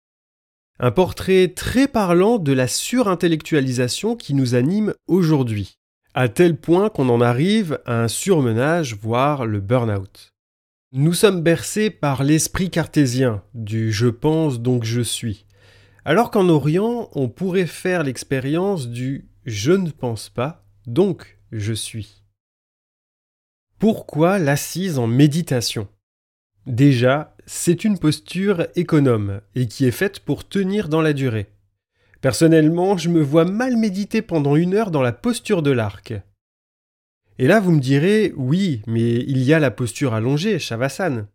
Un 0.78 0.92
portrait 0.92 1.48
très 1.48 1.88
parlant 1.88 2.38
de 2.38 2.52
la 2.52 2.68
surintellectualisation 2.68 4.14
qui 4.14 4.34
nous 4.34 4.54
anime 4.54 4.94
aujourd'hui, 5.08 5.78
à 6.14 6.28
tel 6.28 6.56
point 6.56 6.88
qu'on 6.88 7.08
en 7.08 7.20
arrive 7.20 7.80
à 7.84 8.02
un 8.02 8.08
surmenage, 8.08 8.94
voire 8.94 9.44
le 9.44 9.60
burn-out. 9.60 10.32
Nous 10.92 11.12
sommes 11.12 11.42
bercés 11.42 11.90
par 11.90 12.22
l'esprit 12.22 12.70
cartésien 12.70 13.42
du 13.52 13.92
je 13.92 14.06
pense 14.06 14.60
donc 14.60 14.84
je 14.84 15.02
suis, 15.02 15.44
alors 16.08 16.30
qu'en 16.30 16.48
Orient 16.48 17.10
on 17.12 17.28
pourrait 17.28 17.66
faire 17.66 18.02
l'expérience 18.02 18.88
du 18.88 19.28
je 19.44 19.72
ne 19.72 19.90
pense 19.90 20.30
pas 20.30 20.64
donc 20.86 21.38
je 21.52 21.74
suis. 21.74 22.24
Pourquoi 23.78 24.38
l'assise 24.38 24.98
en 24.98 25.06
méditation? 25.06 25.86
Déjà, 26.64 27.36
c'est 27.44 27.84
une 27.84 27.98
posture 27.98 28.68
économe 28.74 29.42
et 29.54 29.68
qui 29.68 29.84
est 29.84 29.90
faite 29.90 30.20
pour 30.20 30.48
tenir 30.48 30.88
dans 30.88 31.02
la 31.02 31.12
durée. 31.12 31.52
Personnellement, 32.22 32.96
je 32.96 33.10
me 33.10 33.20
vois 33.20 33.44
mal 33.44 33.76
méditer 33.76 34.22
pendant 34.22 34.56
une 34.56 34.72
heure 34.72 34.90
dans 34.90 35.02
la 35.02 35.12
posture 35.12 35.60
de 35.60 35.72
l'arc. 35.72 36.14
Et 37.38 37.46
là, 37.46 37.60
vous 37.60 37.72
me 37.72 37.80
direz, 37.80 38.32
oui, 38.34 38.80
mais 38.86 39.16
il 39.16 39.42
y 39.42 39.52
a 39.52 39.58
la 39.58 39.70
posture 39.70 40.14
allongée, 40.14 40.58
Shavasana. 40.58 41.28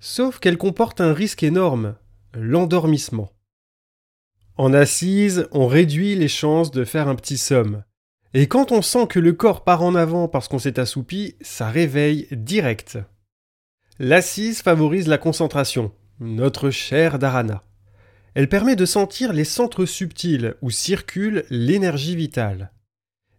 Sauf 0.00 0.38
qu'elle 0.38 0.56
comporte 0.56 1.02
un 1.02 1.12
risque 1.12 1.42
énorme, 1.42 1.94
l'endormissement. 2.32 3.32
En 4.58 4.72
assise, 4.72 5.46
on 5.52 5.68
réduit 5.68 6.16
les 6.16 6.26
chances 6.26 6.72
de 6.72 6.84
faire 6.84 7.06
un 7.06 7.14
petit 7.14 7.38
somme. 7.38 7.84
Et 8.34 8.48
quand 8.48 8.72
on 8.72 8.82
sent 8.82 9.06
que 9.08 9.20
le 9.20 9.32
corps 9.32 9.62
part 9.62 9.84
en 9.84 9.94
avant 9.94 10.26
parce 10.26 10.48
qu'on 10.48 10.58
s'est 10.58 10.80
assoupi, 10.80 11.36
ça 11.40 11.70
réveille 11.70 12.26
direct. 12.32 12.98
L'assise 14.00 14.60
favorise 14.60 15.06
la 15.06 15.16
concentration, 15.16 15.92
notre 16.18 16.70
chère 16.70 17.20
dharana. 17.20 17.62
Elle 18.34 18.48
permet 18.48 18.74
de 18.74 18.84
sentir 18.84 19.32
les 19.32 19.44
centres 19.44 19.86
subtils 19.86 20.56
où 20.60 20.70
circule 20.70 21.44
l'énergie 21.50 22.16
vitale. 22.16 22.72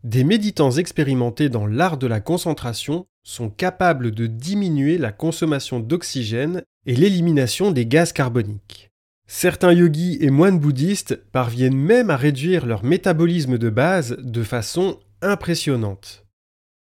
Des 0.05 0.23
méditants 0.23 0.71
expérimentés 0.71 1.49
dans 1.49 1.67
l'art 1.67 1.97
de 1.97 2.07
la 2.07 2.21
concentration 2.21 3.07
sont 3.23 3.49
capables 3.49 4.11
de 4.11 4.25
diminuer 4.25 4.97
la 4.97 5.11
consommation 5.11 5.81
d'oxygène 5.81 6.63
et 6.85 6.95
l'élimination 6.95 7.71
des 7.71 7.85
gaz 7.85 8.13
carboniques. 8.13 8.88
Certains 9.31 9.73
yogis 9.73 10.17
et 10.21 10.31
moines 10.31 10.57
bouddhistes 10.57 11.15
parviennent 11.31 11.77
même 11.77 12.09
à 12.09 12.17
réduire 12.17 12.65
leur 12.65 12.83
métabolisme 12.83 13.59
de 13.59 13.69
base 13.69 14.17
de 14.17 14.41
façon 14.41 14.99
impressionnante. 15.21 16.25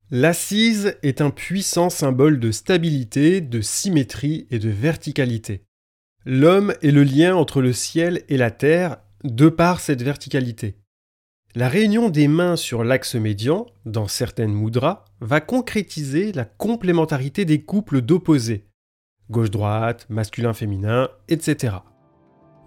L'assise 0.10 0.98
est 1.04 1.22
un 1.22 1.30
puissant 1.30 1.92
symbole 1.92 2.40
de 2.40 2.52
stabilité, 2.52 3.42
de 3.42 3.62
symétrie 3.62 4.48
et 4.50 4.58
de 4.58 4.70
verticalité. 4.70 5.62
L'homme 6.26 6.74
est 6.82 6.90
le 6.90 7.04
lien 7.04 7.36
entre 7.36 7.62
le 7.62 7.74
ciel 7.74 8.24
et 8.28 8.38
la 8.38 8.50
terre 8.50 8.98
de 9.24 9.48
par 9.48 9.80
cette 9.80 10.02
verticalité. 10.02 10.78
La 11.54 11.70
réunion 11.70 12.10
des 12.10 12.28
mains 12.28 12.56
sur 12.56 12.84
l'axe 12.84 13.14
médian, 13.14 13.68
dans 13.86 14.08
certaines 14.08 14.54
mudras, 14.54 15.06
va 15.20 15.42
concrétiser 15.42 16.32
la 16.32 16.46
complémentarité 16.46 17.46
des 17.46 17.62
couples 17.62 18.02
d'opposés, 18.02 18.66
gauche-droite, 19.30 20.08
masculin-féminin, 20.10 21.10
etc. 21.28 21.76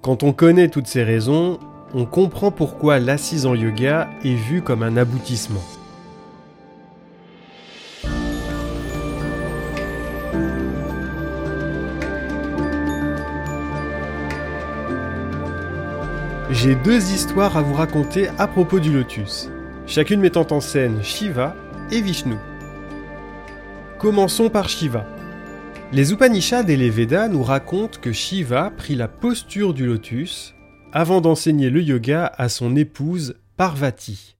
Quand 0.04 0.22
on 0.22 0.34
connaît 0.34 0.68
toutes 0.68 0.86
ces 0.86 1.02
raisons, 1.02 1.58
on 1.94 2.04
comprend 2.04 2.50
pourquoi 2.50 2.98
l'assise 2.98 3.46
en 3.46 3.54
yoga 3.54 4.10
est 4.22 4.34
vue 4.34 4.60
comme 4.60 4.82
un 4.82 4.98
aboutissement. 4.98 5.62
J'ai 16.50 16.74
deux 16.74 17.10
histoires 17.10 17.56
à 17.56 17.62
vous 17.62 17.72
raconter 17.72 18.28
à 18.36 18.46
propos 18.46 18.80
du 18.80 18.92
lotus, 18.92 19.48
chacune 19.86 20.20
mettant 20.20 20.46
en 20.50 20.60
scène 20.60 21.02
Shiva 21.02 21.56
et 21.90 22.02
Vishnu. 22.02 22.36
Commençons 23.98 24.50
par 24.50 24.68
Shiva. 24.68 25.06
Les 25.94 26.12
Upanishads 26.12 26.66
et 26.66 26.76
les 26.76 26.90
Védas 26.90 27.28
nous 27.28 27.44
racontent 27.44 28.00
que 28.00 28.10
Shiva 28.10 28.72
prit 28.76 28.96
la 28.96 29.06
posture 29.06 29.72
du 29.72 29.86
lotus 29.86 30.52
avant 30.92 31.20
d'enseigner 31.20 31.70
le 31.70 31.80
yoga 31.80 32.26
à 32.36 32.48
son 32.48 32.74
épouse 32.74 33.36
Parvati. 33.56 34.34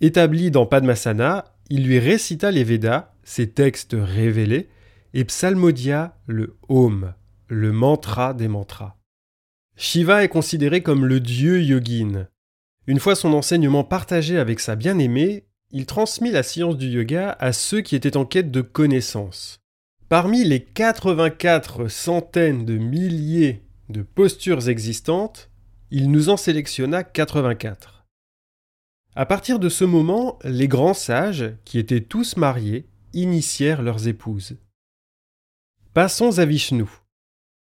Établi 0.00 0.52
dans 0.52 0.64
Padmasana, 0.64 1.56
il 1.70 1.84
lui 1.84 1.98
récita 1.98 2.52
les 2.52 2.62
Védas, 2.62 3.10
ses 3.24 3.50
textes 3.50 3.96
révélés, 3.98 4.68
et 5.12 5.24
psalmodia 5.24 6.16
le 6.28 6.56
Om, 6.68 7.14
le 7.48 7.72
mantra 7.72 8.32
des 8.32 8.46
mantras. 8.46 8.94
Shiva 9.74 10.22
est 10.22 10.28
considéré 10.28 10.84
comme 10.84 11.04
le 11.04 11.18
dieu 11.18 11.64
yogin. 11.64 12.28
Une 12.86 13.00
fois 13.00 13.16
son 13.16 13.32
enseignement 13.32 13.82
partagé 13.82 14.38
avec 14.38 14.60
sa 14.60 14.76
bien-aimée, 14.76 15.46
il 15.72 15.84
transmit 15.84 16.30
la 16.30 16.44
science 16.44 16.76
du 16.76 16.86
yoga 16.86 17.36
à 17.40 17.52
ceux 17.52 17.80
qui 17.80 17.96
étaient 17.96 18.16
en 18.16 18.24
quête 18.24 18.52
de 18.52 18.60
connaissances. 18.60 19.65
Parmi 20.08 20.44
les 20.44 20.62
84 20.62 21.88
centaines 21.88 22.64
de 22.64 22.78
milliers 22.78 23.64
de 23.88 24.02
postures 24.02 24.68
existantes, 24.68 25.50
il 25.90 26.12
nous 26.12 26.28
en 26.28 26.36
sélectionna 26.36 27.02
84. 27.02 28.06
À 29.16 29.26
partir 29.26 29.58
de 29.58 29.68
ce 29.68 29.82
moment, 29.82 30.38
les 30.44 30.68
grands 30.68 30.94
sages, 30.94 31.56
qui 31.64 31.80
étaient 31.80 32.02
tous 32.02 32.36
mariés, 32.36 32.86
initièrent 33.14 33.82
leurs 33.82 34.06
épouses. 34.06 34.56
Passons 35.92 36.38
à 36.38 36.44
Vishnu. 36.44 36.84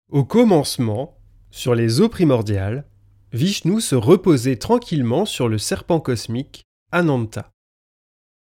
Au 0.10 0.26
commencement, 0.26 1.20
sur 1.52 1.76
les 1.76 2.02
eaux 2.02 2.10
primordiales, 2.10 2.88
Vishnu 3.34 3.82
se 3.82 3.94
reposait 3.94 4.56
tranquillement 4.56 5.28
sur 5.28 5.48
le 5.48 5.60
serpent 5.60 6.00
cosmique 6.00 6.64
Ananta. 6.92 7.52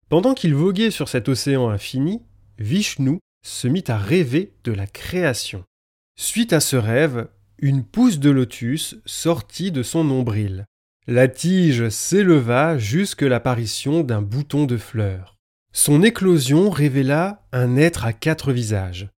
Pendant 0.08 0.34
qu'il 0.34 0.56
voguait 0.56 0.90
sur 0.90 1.08
cet 1.08 1.28
océan 1.28 1.68
infini, 1.68 2.22
Vishnu 2.58 3.20
se 3.44 3.68
mit 3.68 3.84
à 3.88 3.98
rêver 3.98 4.54
de 4.64 4.72
la 4.72 4.86
création. 4.88 5.62
Suite 6.16 6.52
à 6.52 6.60
ce 6.60 6.76
rêve, 6.76 7.28
une 7.58 7.84
pousse 7.84 8.18
de 8.18 8.30
lotus 8.30 8.96
sortit 9.04 9.70
de 9.70 9.82
son 9.82 10.02
nombril. 10.02 10.64
La 11.06 11.28
tige 11.28 11.90
s'éleva 11.90 12.78
jusque 12.78 13.22
l'apparition 13.22 14.02
d'un 14.02 14.22
bouton 14.22 14.64
de 14.64 14.78
fleurs. 14.78 15.36
Son 15.72 16.02
éclosion 16.02 16.70
révéla 16.70 17.46
un 17.52 17.76
être 17.76 18.06
à 18.06 18.12
quatre 18.12 18.52
visages. 18.52 19.10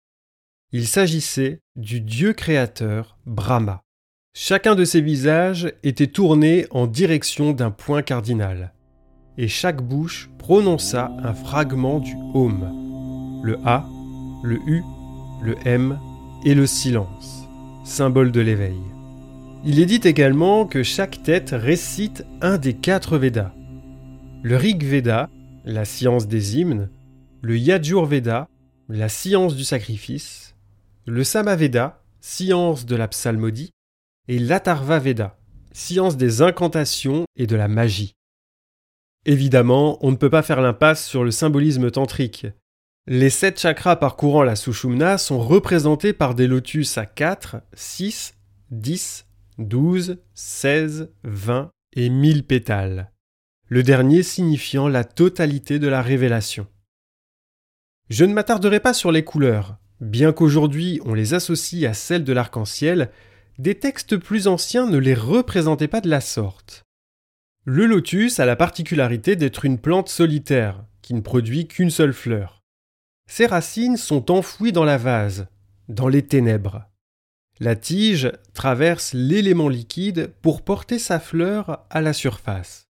Il 0.73 0.87
s'agissait 0.87 1.61
du 1.76 2.00
dieu 2.00 2.33
créateur 2.33 3.19
Brahma. 3.26 3.83
Chacun 4.35 4.75
de 4.75 4.85
ces 4.85 5.00
visages 5.00 5.73
était 5.83 6.07
tourné 6.07 6.66
en 6.71 6.87
direction 6.87 7.52
d'un 7.52 7.71
point 7.71 8.02
cardinal, 8.02 8.73
et 9.37 9.47
chaque 9.47 9.83
bouche 9.83 10.31
prononça 10.38 11.12
un 11.23 11.35
fragment 11.35 12.00
du 12.00 12.14
Om, 12.35 13.40
le 13.45 13.59
A, 13.64 13.87
le 14.44 14.56
U, 14.66 14.84
le 15.40 15.56
M 15.66 15.98
et 16.44 16.54
le 16.54 16.66
silence, 16.66 17.48
symbole 17.86 18.30
de 18.30 18.42
l'éveil. 18.42 18.76
Il 19.64 19.80
est 19.80 19.86
dit 19.86 20.06
également 20.06 20.66
que 20.66 20.82
chaque 20.82 21.22
tête 21.22 21.54
récite 21.54 22.26
un 22.42 22.58
des 22.58 22.74
quatre 22.74 23.16
Védas. 23.16 23.54
Le 24.42 24.56
Rig 24.56 24.84
Veda, 24.84 25.30
la 25.64 25.86
science 25.86 26.28
des 26.28 26.58
hymnes, 26.58 26.90
le 27.40 27.56
Yajur 27.56 28.04
Veda, 28.04 28.46
la 28.90 29.08
science 29.08 29.56
du 29.56 29.64
sacrifice, 29.64 30.54
le 31.06 31.24
Samaveda, 31.24 32.02
science 32.20 32.84
de 32.84 32.96
la 32.96 33.08
psalmodie, 33.08 33.70
et 34.28 34.38
l'Atharva 34.38 34.98
Veda, 34.98 35.38
science 35.72 36.18
des 36.18 36.42
incantations 36.42 37.24
et 37.36 37.46
de 37.46 37.56
la 37.56 37.68
magie. 37.68 38.12
Évidemment, 39.24 39.96
on 40.02 40.10
ne 40.10 40.16
peut 40.16 40.28
pas 40.28 40.42
faire 40.42 40.60
l'impasse 40.60 41.06
sur 41.06 41.24
le 41.24 41.30
symbolisme 41.30 41.90
tantrique. 41.90 42.46
Les 43.06 43.28
sept 43.28 43.61
chakras 43.61 43.96
parcourant 43.96 44.42
la 44.44 44.56
Sushumna 44.56 45.18
sont 45.18 45.38
représentés 45.38 46.14
par 46.14 46.34
des 46.34 46.46
lotus 46.46 46.96
à 46.96 47.04
4, 47.04 47.56
6, 47.75 48.34
10, 48.70 49.26
12, 49.58 50.23
16, 50.32 51.11
20 51.23 51.70
et 51.96 52.08
1000 52.08 52.46
pétales, 52.46 53.12
le 53.68 53.82
dernier 53.82 54.23
signifiant 54.23 54.88
la 54.88 55.04
totalité 55.04 55.78
de 55.78 55.87
la 55.87 56.00
révélation. 56.00 56.66
Je 58.08 58.25
ne 58.25 58.32
m'attarderai 58.32 58.80
pas 58.80 58.94
sur 58.94 59.12
les 59.12 59.23
couleurs, 59.23 59.76
bien 60.00 60.32
qu'aujourd'hui 60.32 60.99
on 61.04 61.12
les 61.12 61.34
associe 61.34 61.84
à 61.84 61.92
celles 61.92 62.25
de 62.25 62.32
l'arc-en-ciel, 62.32 63.11
des 63.58 63.75
textes 63.75 64.16
plus 64.16 64.49
anciens 64.49 64.87
ne 64.87 64.96
les 64.96 65.14
représentaient 65.14 65.88
pas 65.88 66.00
de 66.00 66.08
la 66.08 66.23
sorte. 66.23 66.84
Le 67.66 67.84
lotus 67.84 68.40
a 68.40 68.46
la 68.46 68.56
particularité 68.56 69.37
d'être 69.37 69.66
une 69.66 69.78
plante 69.78 70.08
solitaire, 70.08 70.87
qui 71.02 71.12
ne 71.12 71.20
produit 71.20 71.68
qu'une 71.68 71.90
seule 71.90 72.14
fleur. 72.14 72.63
Ses 73.26 73.47
racines 73.47 73.97
sont 73.97 74.31
enfouies 74.31 74.73
dans 74.73 74.85
la 74.85 74.99
vase, 74.99 75.47
dans 75.88 76.09
les 76.09 76.23
ténèbres. 76.23 76.85
La 77.61 77.76
tige 77.76 78.33
traverse 78.52 79.12
l'élément 79.14 79.69
liquide 79.69 80.33
pour 80.43 80.62
porter 80.62 80.99
sa 80.99 81.21
fleur 81.21 81.87
à 81.88 82.00
la 82.00 82.12
surface. 82.12 82.88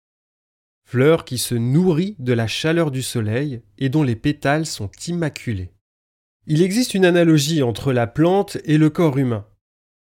Fleur 0.87 1.25
qui 1.25 1.38
se 1.38 1.55
nourrit 1.55 2.17
de 2.19 2.33
la 2.33 2.47
chaleur 2.47 2.91
du 2.91 3.03
soleil 3.03 3.62
et 3.79 3.88
dont 3.88 4.03
les 4.03 4.17
pétales 4.17 4.67
sont 4.67 4.91
immaculés. 5.07 5.73
Il 6.47 6.62
existe 6.62 6.95
une 6.95 7.07
analogie 7.07 7.62
entre 7.62 7.93
la 7.93 8.07
plante 8.07 8.59
et 8.64 8.76
le 8.76 8.91
corps 8.91 9.19
humain. 9.19 9.47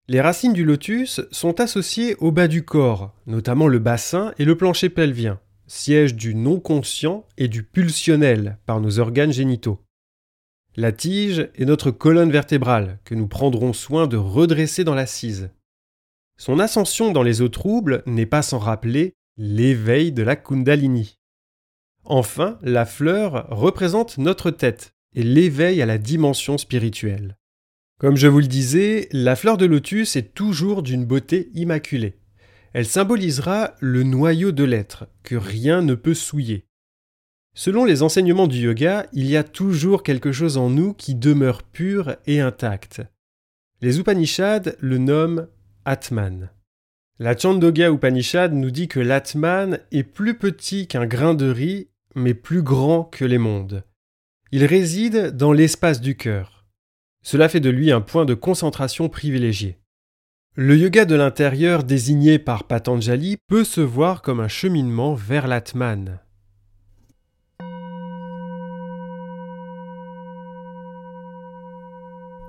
Les 0.07 0.21
racines 0.21 0.53
du 0.53 0.65
lotus 0.65 1.21
sont 1.31 1.59
associées 1.59 2.15
au 2.19 2.31
bas 2.31 2.47
du 2.47 2.63
corps, 2.63 3.13
notamment 3.27 3.67
le 3.67 3.79
bassin 3.79 4.33
et 4.39 4.45
le 4.45 4.57
plancher 4.57 4.89
pelvien, 4.89 5.39
siège 5.67 6.15
du 6.15 6.33
non-conscient 6.33 7.25
et 7.37 7.47
du 7.47 7.63
pulsionnel 7.63 8.57
par 8.65 8.79
nos 8.79 8.99
organes 8.99 9.33
génitaux. 9.33 9.79
La 10.75 10.91
tige 10.91 11.49
est 11.55 11.65
notre 11.65 11.91
colonne 11.91 12.31
vertébrale 12.31 12.99
que 13.03 13.15
nous 13.15 13.27
prendrons 13.27 13.73
soin 13.73 14.07
de 14.07 14.17
redresser 14.17 14.83
dans 14.83 14.95
l'assise. 14.95 15.49
Son 16.37 16.59
ascension 16.59 17.11
dans 17.11 17.23
les 17.23 17.41
eaux 17.41 17.49
troubles 17.49 18.03
n'est 18.05 18.25
pas 18.25 18.41
sans 18.41 18.59
rappeler 18.59 19.13
l'éveil 19.37 20.11
de 20.11 20.23
la 20.23 20.35
Kundalini. 20.35 21.17
Enfin, 22.05 22.59
la 22.61 22.85
fleur 22.85 23.47
représente 23.49 24.17
notre 24.17 24.51
tête 24.51 24.93
et 25.15 25.23
l'éveil 25.23 25.81
à 25.81 25.85
la 25.85 25.97
dimension 25.97 26.57
spirituelle. 26.57 27.35
Comme 27.99 28.15
je 28.15 28.27
vous 28.27 28.39
le 28.39 28.47
disais, 28.47 29.09
la 29.11 29.35
fleur 29.35 29.57
de 29.57 29.65
lotus 29.65 30.15
est 30.15 30.33
toujours 30.33 30.83
d'une 30.83 31.05
beauté 31.05 31.49
immaculée. 31.53 32.19
Elle 32.71 32.85
symbolisera 32.85 33.75
le 33.79 34.03
noyau 34.03 34.51
de 34.51 34.63
l'être, 34.63 35.07
que 35.23 35.35
rien 35.35 35.81
ne 35.81 35.95
peut 35.95 36.13
souiller. 36.13 36.68
Selon 37.59 37.83
les 37.83 38.03
enseignements 38.03 38.47
du 38.47 38.59
yoga, 38.59 39.05
il 39.11 39.25
y 39.25 39.35
a 39.35 39.43
toujours 39.43 40.01
quelque 40.01 40.31
chose 40.31 40.55
en 40.55 40.69
nous 40.69 40.93
qui 40.93 41.13
demeure 41.13 41.61
pur 41.61 42.15
et 42.25 42.39
intact. 42.39 43.01
Les 43.81 43.99
Upanishads 43.99 44.77
le 44.79 44.97
nomment 44.97 45.45
Atman. 45.83 46.51
La 47.19 47.37
Chandogya 47.37 47.91
Upanishad 47.91 48.53
nous 48.53 48.71
dit 48.71 48.87
que 48.87 49.01
l'Atman 49.01 49.79
est 49.91 50.03
plus 50.03 50.37
petit 50.37 50.87
qu'un 50.87 51.05
grain 51.05 51.33
de 51.33 51.49
riz, 51.49 51.89
mais 52.15 52.33
plus 52.33 52.61
grand 52.61 53.03
que 53.03 53.25
les 53.25 53.37
mondes. 53.37 53.83
Il 54.53 54.63
réside 54.63 55.35
dans 55.35 55.51
l'espace 55.51 55.99
du 55.99 56.15
cœur. 56.15 56.65
Cela 57.23 57.49
fait 57.49 57.59
de 57.59 57.69
lui 57.69 57.91
un 57.91 57.99
point 57.99 58.23
de 58.23 58.35
concentration 58.35 59.09
privilégié. 59.09 59.79
Le 60.55 60.77
yoga 60.77 61.03
de 61.03 61.15
l'intérieur 61.15 61.83
désigné 61.83 62.39
par 62.39 62.63
Patanjali 62.63 63.35
peut 63.49 63.65
se 63.65 63.81
voir 63.81 64.21
comme 64.21 64.39
un 64.39 64.47
cheminement 64.47 65.13
vers 65.13 65.45
l'Atman. 65.45 66.21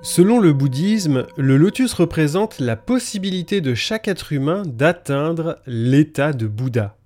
Selon 0.03 0.39
le 0.39 0.51
bouddhisme, 0.51 1.27
le 1.37 1.57
lotus 1.57 1.93
représente 1.93 2.59
la 2.59 2.75
possibilité 2.75 3.61
de 3.61 3.75
chaque 3.75 4.07
être 4.07 4.33
humain 4.33 4.63
d'atteindre 4.65 5.61
l'état 5.67 6.33
de 6.33 6.47
Bouddha. 6.47 6.97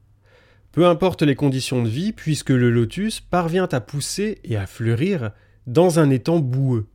Peu 0.71 0.87
importe 0.87 1.21
les 1.21 1.35
conditions 1.35 1.83
de 1.83 1.89
vie, 1.89 2.13
puisque 2.13 2.51
le 2.51 2.71
lotus 2.71 3.19
parvient 3.19 3.67
à 3.69 3.81
pousser 3.81 4.39
et 4.45 4.55
à 4.55 4.65
fleurir 4.65 5.31
dans 5.67 5.99
un 5.99 6.09
étang 6.09 6.39
boueux. 6.39 6.87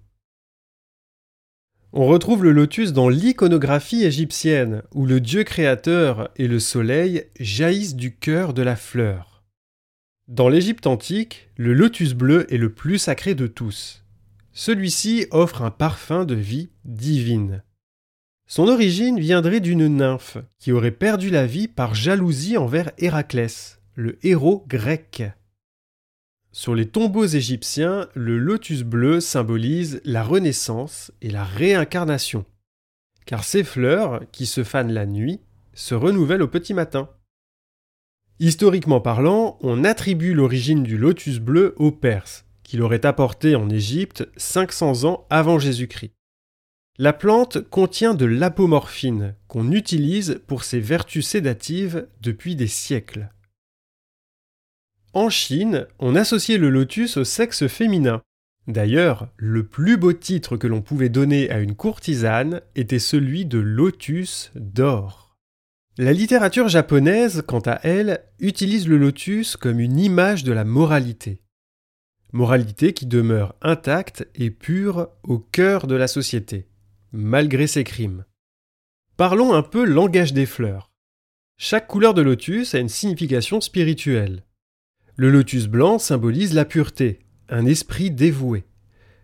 On 1.93 2.07
retrouve 2.07 2.45
le 2.45 2.53
lotus 2.53 2.95
dans 2.95 3.11
l'iconographie 3.11 4.05
égyptienne, 4.05 4.83
où 4.95 5.05
le 5.05 5.21
dieu 5.21 5.45
créateur 5.45 6.31
et 6.37 6.49
le 6.49 6.61
soleil 6.61 7.25
jaillissent 7.39 7.97
du 7.97 8.17
cœur 8.17 8.55
de 8.55 8.63
la 8.63 8.77
fleur. 8.77 9.43
Dans 10.29 10.49
l'Égypte 10.49 10.87
antique, 10.87 11.51
le 11.57 11.75
lotus 11.75 12.15
bleu 12.15 12.47
est 12.53 12.59
le 12.59 12.73
plus 12.73 12.97
sacré 12.97 13.35
de 13.35 13.47
tous. 13.47 14.03
Celui-ci 14.61 15.27
offre 15.31 15.63
un 15.63 15.71
parfum 15.71 16.27
de 16.27 16.35
vie 16.35 16.69
divine. 16.85 17.63
Son 18.47 18.69
origine 18.69 19.19
viendrait 19.19 19.61
d'une 19.61 19.89
nymphe 19.89 20.37
qui 20.59 20.71
aurait 20.71 20.91
perdu 20.91 21.31
la 21.31 21.47
vie 21.47 21.67
par 21.67 21.95
jalousie 21.95 22.59
envers 22.59 22.93
Héraclès, 22.99 23.81
le 23.95 24.19
héros 24.23 24.67
grec. 24.69 25.23
Sur 26.53 26.75
les 26.75 26.87
tombeaux 26.87 27.25
égyptiens, 27.25 28.11
le 28.13 28.37
lotus 28.37 28.83
bleu 28.83 29.21
symbolise 29.21 30.03
la 30.05 30.23
renaissance 30.23 31.11
et 31.23 31.31
la 31.31 31.45
réincarnation, 31.45 32.45
car 33.25 33.45
ces 33.45 33.65
fleurs, 33.65 34.21
qui 34.31 34.45
se 34.45 34.63
fanent 34.63 34.93
la 34.93 35.07
nuit, 35.07 35.41
se 35.73 35.95
renouvellent 35.95 36.43
au 36.43 36.49
petit 36.49 36.75
matin. 36.75 37.09
Historiquement 38.41 39.01
parlant, 39.01 39.57
on 39.63 39.85
attribue 39.85 40.35
l'origine 40.35 40.83
du 40.83 40.99
lotus 40.99 41.39
bleu 41.39 41.75
aux 41.79 41.93
Perses, 41.93 42.45
qui 42.71 42.77
l'auraient 42.77 43.05
apporté 43.05 43.57
en 43.57 43.69
Égypte 43.69 44.29
500 44.37 45.03
ans 45.03 45.27
avant 45.29 45.59
Jésus-Christ. 45.59 46.13
La 46.99 47.13
plante 47.13 47.69
contient 47.69 48.15
de 48.15 48.27
l'apomorphine, 48.27 49.35
qu'on 49.49 49.73
utilise 49.73 50.41
pour 50.47 50.63
ses 50.63 50.79
vertus 50.79 51.27
sédatives 51.27 52.07
depuis 52.21 52.55
des 52.55 52.69
siècles. 52.69 53.31
En 55.15 55.31
Chine, 55.31 55.89
on 55.99 56.15
associait 56.15 56.59
le 56.59 56.71
lotus 56.71 57.17
au 57.17 57.25
sexe 57.25 57.67
féminin. 57.67 58.23
D'ailleurs, 58.69 59.27
le 59.37 59.67
plus 59.67 59.97
beau 59.97 60.13
titre 60.13 60.57
que 60.57 60.69
l'on 60.69 60.81
pouvait 60.81 61.09
donner 61.09 61.51
à 61.51 61.59
une 61.59 61.75
courtisane 61.75 62.61
était 62.77 63.01
celui 63.01 63.47
de 63.47 63.59
lotus 63.59 64.53
d'or. 64.55 65.37
La 65.99 66.13
littérature 66.13 66.69
japonaise, 66.69 67.43
quant 67.45 67.63
à 67.67 67.81
elle, 67.83 68.23
utilise 68.39 68.87
le 68.87 68.97
lotus 68.97 69.57
comme 69.57 69.81
une 69.81 69.99
image 69.99 70.45
de 70.45 70.53
la 70.53 70.63
moralité. 70.63 71.43
Moralité 72.33 72.93
qui 72.93 73.07
demeure 73.07 73.57
intacte 73.61 74.29
et 74.37 74.51
pure 74.51 75.09
au 75.25 75.39
cœur 75.39 75.87
de 75.87 75.97
la 75.97 76.07
société, 76.07 76.69
malgré 77.13 77.67
ses 77.67 77.83
crimes. 77.83 78.25
Parlons 79.17 79.53
un 79.53 79.63
peu 79.63 79.85
langage 79.85 80.33
des 80.33 80.47
fleurs. 80.47 80.93
Chaque 81.57 81.89
couleur 81.89 82.15
de 82.15 82.23
lotus 82.23 82.75
a 82.75 82.79
une 82.79 82.89
signification 82.89 83.61
spirituelle. 83.61 84.45
Le 85.17 85.29
lotus 85.29 85.67
blanc 85.67 85.99
symbolise 85.99 86.55
la 86.55 86.65
pureté, 86.65 87.19
un 87.49 87.67
esprit 87.67 88.11
dévoué. 88.11 88.65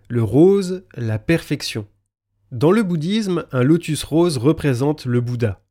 Le 0.09 0.23
rose, 0.23 0.85
la 0.95 1.19
perfection. 1.19 1.87
Dans 2.53 2.73
le 2.73 2.83
bouddhisme, 2.83 3.47
un 3.53 3.63
lotus 3.63 4.03
rose 4.05 4.37
représente 4.37 5.07
le 5.07 5.21
Bouddha. 5.21 5.63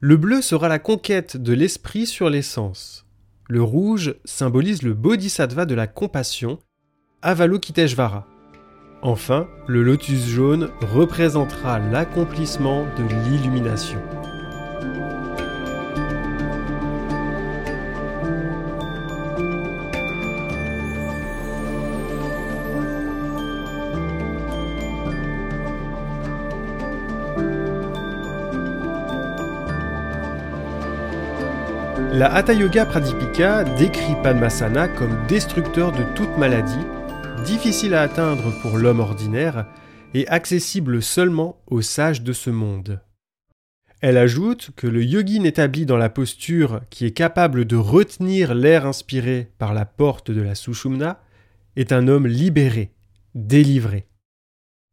Le 0.00 0.16
bleu 0.16 0.42
sera 0.42 0.68
la 0.68 0.78
conquête 0.78 1.36
de 1.36 1.52
l'esprit 1.52 2.06
sur 2.06 2.30
l'essence. 2.30 3.06
Le 3.54 3.62
rouge 3.62 4.14
symbolise 4.24 4.82
le 4.82 4.94
bodhisattva 4.94 5.66
de 5.66 5.74
la 5.74 5.86
compassion, 5.86 6.58
Avalokiteshvara. 7.20 8.26
Enfin, 9.02 9.46
le 9.66 9.82
lotus 9.82 10.26
jaune 10.26 10.70
représentera 10.80 11.78
l'accomplissement 11.78 12.86
de 12.96 13.02
l'illumination. 13.28 13.98
La 32.22 32.32
Hatha 32.32 32.52
Yoga 32.52 32.86
Pradipika 32.86 33.64
décrit 33.64 34.14
Padmasana 34.22 34.86
comme 34.86 35.26
destructeur 35.26 35.90
de 35.90 36.04
toute 36.14 36.38
maladie 36.38 36.86
difficile 37.44 37.94
à 37.94 38.02
atteindre 38.02 38.52
pour 38.62 38.78
l'homme 38.78 39.00
ordinaire 39.00 39.66
et 40.14 40.28
accessible 40.28 41.02
seulement 41.02 41.60
aux 41.66 41.82
sages 41.82 42.22
de 42.22 42.32
ce 42.32 42.48
monde. 42.48 43.00
Elle 44.00 44.16
ajoute 44.16 44.70
que 44.76 44.86
le 44.86 45.02
yogin 45.02 45.42
établi 45.42 45.84
dans 45.84 45.96
la 45.96 46.10
posture 46.10 46.82
qui 46.90 47.06
est 47.06 47.10
capable 47.10 47.64
de 47.64 47.74
retenir 47.74 48.54
l'air 48.54 48.86
inspiré 48.86 49.50
par 49.58 49.74
la 49.74 49.84
porte 49.84 50.30
de 50.30 50.42
la 50.42 50.54
Sushumna 50.54 51.20
est 51.74 51.90
un 51.90 52.06
homme 52.06 52.28
libéré, 52.28 52.92
délivré. 53.34 54.06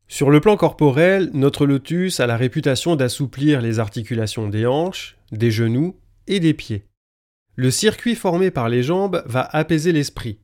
Sur 0.08 0.32
le 0.32 0.42
plan 0.42 0.58
corporel, 0.58 1.30
notre 1.36 1.68
lotus 1.68 2.22
a 2.22 2.26
la 2.26 2.38
réputation 2.38 2.96
d'assouplir 2.96 3.62
les 3.62 3.78
articulations 3.78 4.50
des 4.50 4.66
hanches, 4.66 5.16
des 5.32 5.52
genoux 5.52 5.96
et 6.26 6.40
des 6.40 6.56
pieds. 6.56 6.86
Le 7.60 7.72
circuit 7.72 8.16
formé 8.16 8.52
par 8.52 8.70
les 8.70 8.84
jambes 8.84 9.22
va 9.26 9.42
apaiser 9.42 9.92
l'esprit, 9.92 10.40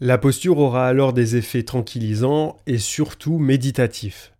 la 0.00 0.18
posture 0.18 0.58
aura 0.58 0.86
alors 0.86 1.14
des 1.14 1.34
effets 1.36 1.62
tranquillisants 1.62 2.58
et 2.66 2.76
surtout 2.76 3.38
méditatifs. 3.38 4.34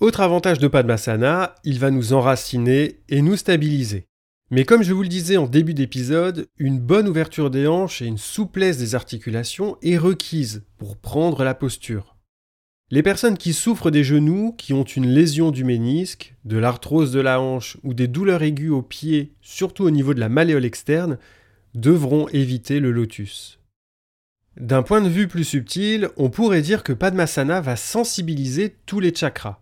Autre 0.00 0.20
avantage 0.20 0.58
de 0.58 0.66
Padmasana, 0.66 1.54
il 1.62 1.78
va 1.78 1.92
nous 1.92 2.12
enraciner 2.12 2.98
et 3.08 3.22
nous 3.22 3.36
stabiliser. 3.36 4.06
Mais 4.50 4.64
comme 4.64 4.82
je 4.82 4.92
vous 4.92 5.02
le 5.02 5.08
disais 5.08 5.36
en 5.36 5.46
début 5.46 5.74
d'épisode, 5.74 6.48
une 6.58 6.80
bonne 6.80 7.06
ouverture 7.06 7.50
des 7.50 7.68
hanches 7.68 8.02
et 8.02 8.06
une 8.06 8.18
souplesse 8.18 8.78
des 8.78 8.96
articulations 8.96 9.76
est 9.80 9.96
requise 9.96 10.64
pour 10.76 10.96
prendre 10.96 11.44
la 11.44 11.54
posture. 11.54 12.16
Les 12.90 13.04
personnes 13.04 13.38
qui 13.38 13.52
souffrent 13.52 13.92
des 13.92 14.02
genoux, 14.02 14.56
qui 14.58 14.72
ont 14.72 14.82
une 14.82 15.06
lésion 15.06 15.52
du 15.52 15.62
ménisque, 15.62 16.34
de 16.44 16.58
l'arthrose 16.58 17.12
de 17.12 17.20
la 17.20 17.40
hanche 17.40 17.76
ou 17.84 17.94
des 17.94 18.08
douleurs 18.08 18.42
aiguës 18.42 18.72
aux 18.72 18.82
pieds, 18.82 19.36
surtout 19.40 19.84
au 19.84 19.90
niveau 19.92 20.14
de 20.14 20.18
la 20.18 20.28
malléole 20.28 20.64
externe, 20.64 21.16
devront 21.74 22.28
éviter 22.28 22.80
le 22.80 22.90
lotus. 22.90 23.58
D'un 24.56 24.82
point 24.82 25.00
de 25.00 25.08
vue 25.08 25.28
plus 25.28 25.44
subtil, 25.44 26.08
on 26.16 26.28
pourrait 26.28 26.62
dire 26.62 26.82
que 26.82 26.92
Padmasana 26.92 27.60
va 27.60 27.76
sensibiliser 27.76 28.76
tous 28.86 29.00
les 29.00 29.14
chakras, 29.14 29.60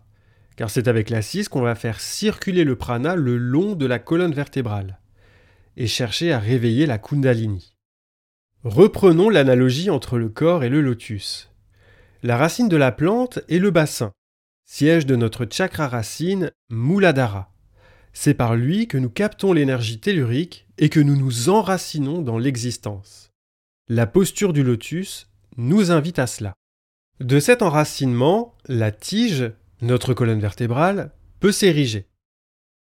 car 0.55 0.69
c'est 0.69 0.87
avec 0.87 1.09
l'assise 1.09 1.47
qu'on 1.47 1.61
va 1.61 1.75
faire 1.75 1.99
circuler 1.99 2.63
le 2.63 2.75
prana 2.75 3.15
le 3.15 3.37
long 3.37 3.75
de 3.75 3.85
la 3.85 3.99
colonne 3.99 4.33
vertébrale, 4.33 4.99
et 5.77 5.87
chercher 5.87 6.33
à 6.33 6.39
réveiller 6.39 6.85
la 6.85 6.97
kundalini. 6.97 7.75
Reprenons 8.63 9.29
l'analogie 9.29 9.89
entre 9.89 10.17
le 10.17 10.27
corps 10.27 10.63
et 10.63 10.69
le 10.69 10.81
lotus. 10.81 11.49
La 12.23 12.35
racine 12.35 12.67
de 12.67 12.75
la 12.75 12.91
plante 12.91 13.39
est 13.47 13.59
le 13.59 13.71
bassin, 13.71 14.11
siège 14.65 15.05
de 15.05 15.15
notre 15.15 15.47
chakra 15.49 15.87
racine, 15.87 16.51
Muladhara. 16.69 17.53
C'est 18.11 18.33
par 18.33 18.55
lui 18.55 18.87
que 18.87 18.97
nous 18.97 19.09
captons 19.09 19.53
l'énergie 19.53 19.99
tellurique 19.99 20.67
et 20.79 20.89
que 20.89 20.99
nous 20.99 21.15
nous 21.15 21.49
enracinons 21.49 22.21
dans 22.21 22.37
l'existence. 22.37 23.31
La 23.89 24.07
posture 24.07 24.53
du 24.53 24.63
lotus 24.63 25.27
nous 25.57 25.91
invite 25.91 26.19
à 26.19 26.25
cela. 26.25 26.53
De 27.19 27.39
cet 27.39 27.61
enracinement, 27.61 28.55
la 28.67 28.91
tige, 28.91 29.51
notre 29.81 30.13
colonne 30.13 30.39
vertébrale, 30.39 31.11
peut 31.41 31.51
s'ériger. 31.51 32.07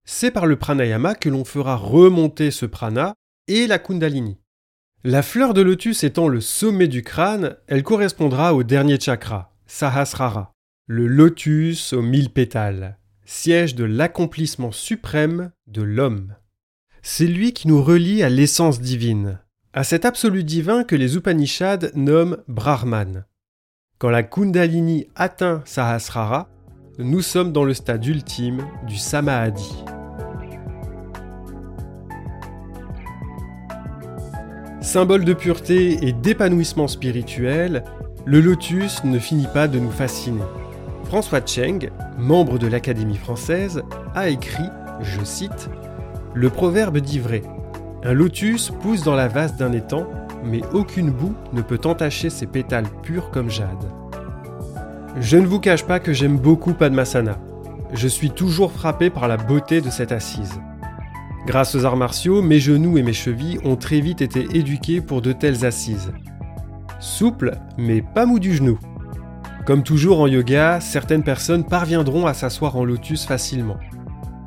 C'est 0.06 0.32
par 0.32 0.46
le 0.46 0.56
pranayama 0.56 1.16
que 1.16 1.30
l'on 1.30 1.44
fera 1.44 1.76
remonter 1.76 2.50
ce 2.50 2.66
prana 2.66 3.14
et 3.48 3.68
la 3.68 3.78
kundalini. 3.78 4.38
La 5.04 5.22
fleur 5.22 5.54
de 5.54 5.62
lotus 5.62 6.04
étant 6.04 6.30
le 6.30 6.40
sommet 6.40 6.88
du 6.88 7.04
crâne, 7.04 7.58
elle 7.68 7.84
correspondra 7.84 8.54
au 8.56 8.64
dernier 8.64 9.00
chakra, 9.00 9.54
Sahasrara, 9.66 10.54
le 10.88 11.08
lotus 11.08 11.92
aux 11.92 12.02
mille 12.02 12.30
pétales, 12.30 12.98
siège 13.26 13.76
de 13.76 13.84
l'accomplissement 13.84 14.72
suprême 14.72 15.52
de 15.68 15.82
l'homme. 15.82 16.36
C'est 17.04 17.26
lui 17.26 17.52
qui 17.52 17.68
nous 17.68 17.82
relie 17.82 18.22
à 18.22 18.30
l'essence 18.30 18.80
divine, 18.80 19.40
à 19.74 19.84
cet 19.84 20.06
absolu 20.06 20.44
divin 20.44 20.84
que 20.84 20.96
les 20.96 21.16
Upanishads 21.16 21.90
nomment 21.96 22.38
Brahman. 22.48 23.26
Quand 23.98 24.12
la 24.12 24.22
Kundalini 24.22 25.08
atteint 25.16 25.64
Sahasrara, 25.66 26.48
nous 27.00 27.22
sommes 27.22 27.54
dans 27.54 27.64
le 27.64 27.74
stade 27.74 28.06
ultime 28.06 28.68
du 28.86 28.98
Samadhi. 28.98 29.84
Symbole 34.82 35.26
de 35.26 35.34
pureté 35.34 36.08
et 36.08 36.14
d'épanouissement 36.14 36.88
spirituel, 36.88 37.84
le 38.26 38.42
lotus 38.42 39.04
ne 39.04 39.18
finit 39.18 39.48
pas 39.52 39.68
de 39.68 39.80
nous 39.80 39.92
fasciner. 39.92 40.44
François 41.06 41.44
Cheng, 41.44 41.90
membre 42.20 42.60
de 42.60 42.68
l'Académie 42.68 43.18
française, 43.18 43.82
a 44.14 44.30
écrit, 44.30 44.70
je 45.02 45.24
cite, 45.24 45.70
Le 46.34 46.50
proverbe 46.50 47.00
dit 47.00 47.20
vrai 47.20 47.42
un 48.04 48.14
lotus 48.14 48.72
pousse 48.82 49.04
dans 49.04 49.14
la 49.14 49.28
vase 49.28 49.58
d'un 49.58 49.74
étang, 49.74 50.08
mais 50.44 50.62
aucune 50.74 51.12
boue 51.12 51.36
ne 51.54 51.62
peut 51.62 51.80
entacher 51.86 52.32
ses 52.32 52.48
pétales 52.48 52.90
purs 53.04 53.30
comme 53.30 53.52
jade. 53.52 53.92
Je 55.20 55.38
ne 55.38 55.46
vous 55.46 55.60
cache 55.60 55.84
pas 55.84 56.00
que 56.00 56.12
j'aime 56.12 56.38
beaucoup 56.38 56.74
Padmasana. 56.74 57.38
Je 57.94 58.08
suis 58.08 58.32
toujours 58.32 58.72
frappé 58.72 59.12
par 59.12 59.28
la 59.28 59.38
beauté 59.38 59.82
de 59.82 59.92
cette 59.92 60.12
assise. 60.12 60.60
Grâce 61.46 61.76
aux 61.76 61.86
arts 61.86 61.98
martiaux, 61.98 62.42
mes 62.42 62.60
genoux 62.60 62.98
et 62.98 63.04
mes 63.04 63.14
chevilles 63.14 63.60
ont 63.64 63.76
très 63.76 64.00
vite 64.00 64.22
été 64.22 64.48
éduqués 64.58 65.02
pour 65.02 65.22
de 65.22 65.34
telles 65.34 65.66
assises. 65.66 66.12
Souple, 67.00 67.58
mais 67.78 68.02
pas 68.02 68.26
mou 68.26 68.40
du 68.40 68.56
genou. 68.56 68.80
Comme 69.66 69.84
toujours 69.84 70.22
en 70.22 70.28
yoga, 70.28 70.80
certaines 70.80 71.24
personnes 71.24 71.66
parviendront 71.66 72.26
à 72.26 72.34
s'asseoir 72.34 72.78
en 72.78 72.86
lotus 72.86 73.26
facilement. 73.26 73.78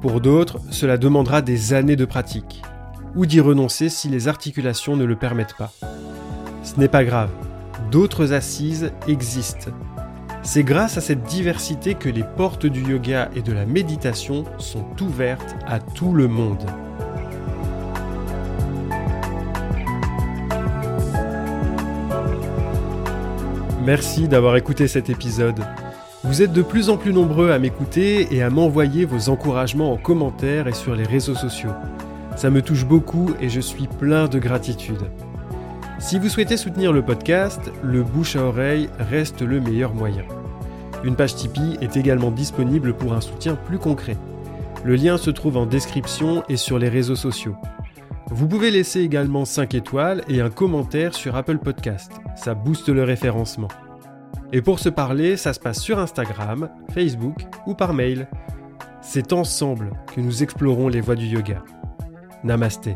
Pour 0.04 0.20
d'autres, 0.20 0.60
cela 0.68 0.98
demandera 0.98 1.40
des 1.40 1.72
années 1.72 1.96
de 1.96 2.04
pratique 2.04 2.60
ou 3.16 3.24
d'y 3.24 3.40
renoncer 3.40 3.88
si 3.88 4.10
les 4.10 4.28
articulations 4.28 4.98
ne 4.98 5.04
le 5.06 5.16
permettent 5.16 5.56
pas? 5.56 5.72
Ce 6.62 6.78
n'est 6.78 6.88
pas 6.88 7.04
grave, 7.04 7.30
d'autres 7.90 8.34
assises 8.34 8.92
existent. 9.08 9.70
C'est 10.42 10.62
grâce 10.62 10.98
à 10.98 11.00
cette 11.00 11.22
diversité 11.22 11.94
que 11.94 12.10
les 12.10 12.22
portes 12.22 12.66
du 12.66 12.82
yoga 12.82 13.30
et 13.34 13.40
de 13.40 13.54
la 13.54 13.64
méditation 13.64 14.44
sont 14.58 14.84
ouvertes 15.00 15.56
à 15.66 15.78
tout 15.78 16.12
le 16.12 16.28
monde. 16.28 16.66
Merci 23.86 24.28
d'avoir 24.28 24.56
écouté 24.56 24.86
cet 24.86 25.08
épisode. 25.08 25.64
Vous 26.24 26.40
êtes 26.40 26.54
de 26.54 26.62
plus 26.62 26.88
en 26.88 26.96
plus 26.96 27.12
nombreux 27.12 27.50
à 27.50 27.58
m'écouter 27.58 28.34
et 28.34 28.42
à 28.42 28.48
m'envoyer 28.48 29.04
vos 29.04 29.28
encouragements 29.28 29.92
en 29.92 29.98
commentaire 29.98 30.66
et 30.66 30.72
sur 30.72 30.94
les 30.94 31.04
réseaux 31.04 31.34
sociaux. 31.34 31.72
Ça 32.34 32.48
me 32.48 32.62
touche 32.62 32.86
beaucoup 32.86 33.32
et 33.42 33.50
je 33.50 33.60
suis 33.60 33.86
plein 33.86 34.26
de 34.26 34.38
gratitude. 34.38 35.02
Si 35.98 36.18
vous 36.18 36.30
souhaitez 36.30 36.56
soutenir 36.56 36.94
le 36.94 37.02
podcast, 37.02 37.60
le 37.82 38.02
bouche 38.02 38.36
à 38.36 38.42
oreille 38.42 38.88
reste 38.98 39.42
le 39.42 39.60
meilleur 39.60 39.92
moyen. 39.92 40.24
Une 41.04 41.14
page 41.14 41.34
Tipeee 41.34 41.76
est 41.82 41.98
également 41.98 42.30
disponible 42.30 42.94
pour 42.94 43.12
un 43.12 43.20
soutien 43.20 43.54
plus 43.54 43.78
concret. 43.78 44.16
Le 44.82 44.96
lien 44.96 45.18
se 45.18 45.30
trouve 45.30 45.58
en 45.58 45.66
description 45.66 46.42
et 46.48 46.56
sur 46.56 46.78
les 46.78 46.88
réseaux 46.88 47.16
sociaux. 47.16 47.56
Vous 48.30 48.48
pouvez 48.48 48.70
laisser 48.70 49.00
également 49.00 49.44
5 49.44 49.74
étoiles 49.74 50.22
et 50.28 50.40
un 50.40 50.48
commentaire 50.48 51.12
sur 51.12 51.36
Apple 51.36 51.58
Podcast, 51.58 52.12
ça 52.34 52.54
booste 52.54 52.88
le 52.88 53.04
référencement. 53.04 53.68
Et 54.52 54.62
pour 54.62 54.78
se 54.78 54.88
parler, 54.88 55.36
ça 55.36 55.52
se 55.52 55.60
passe 55.60 55.80
sur 55.80 55.98
Instagram, 55.98 56.68
Facebook 56.92 57.46
ou 57.66 57.74
par 57.74 57.92
mail. 57.92 58.28
C'est 59.00 59.32
ensemble 59.32 59.90
que 60.14 60.20
nous 60.20 60.42
explorons 60.42 60.88
les 60.88 61.00
voies 61.00 61.16
du 61.16 61.26
yoga. 61.26 61.62
Namasté. 62.42 62.94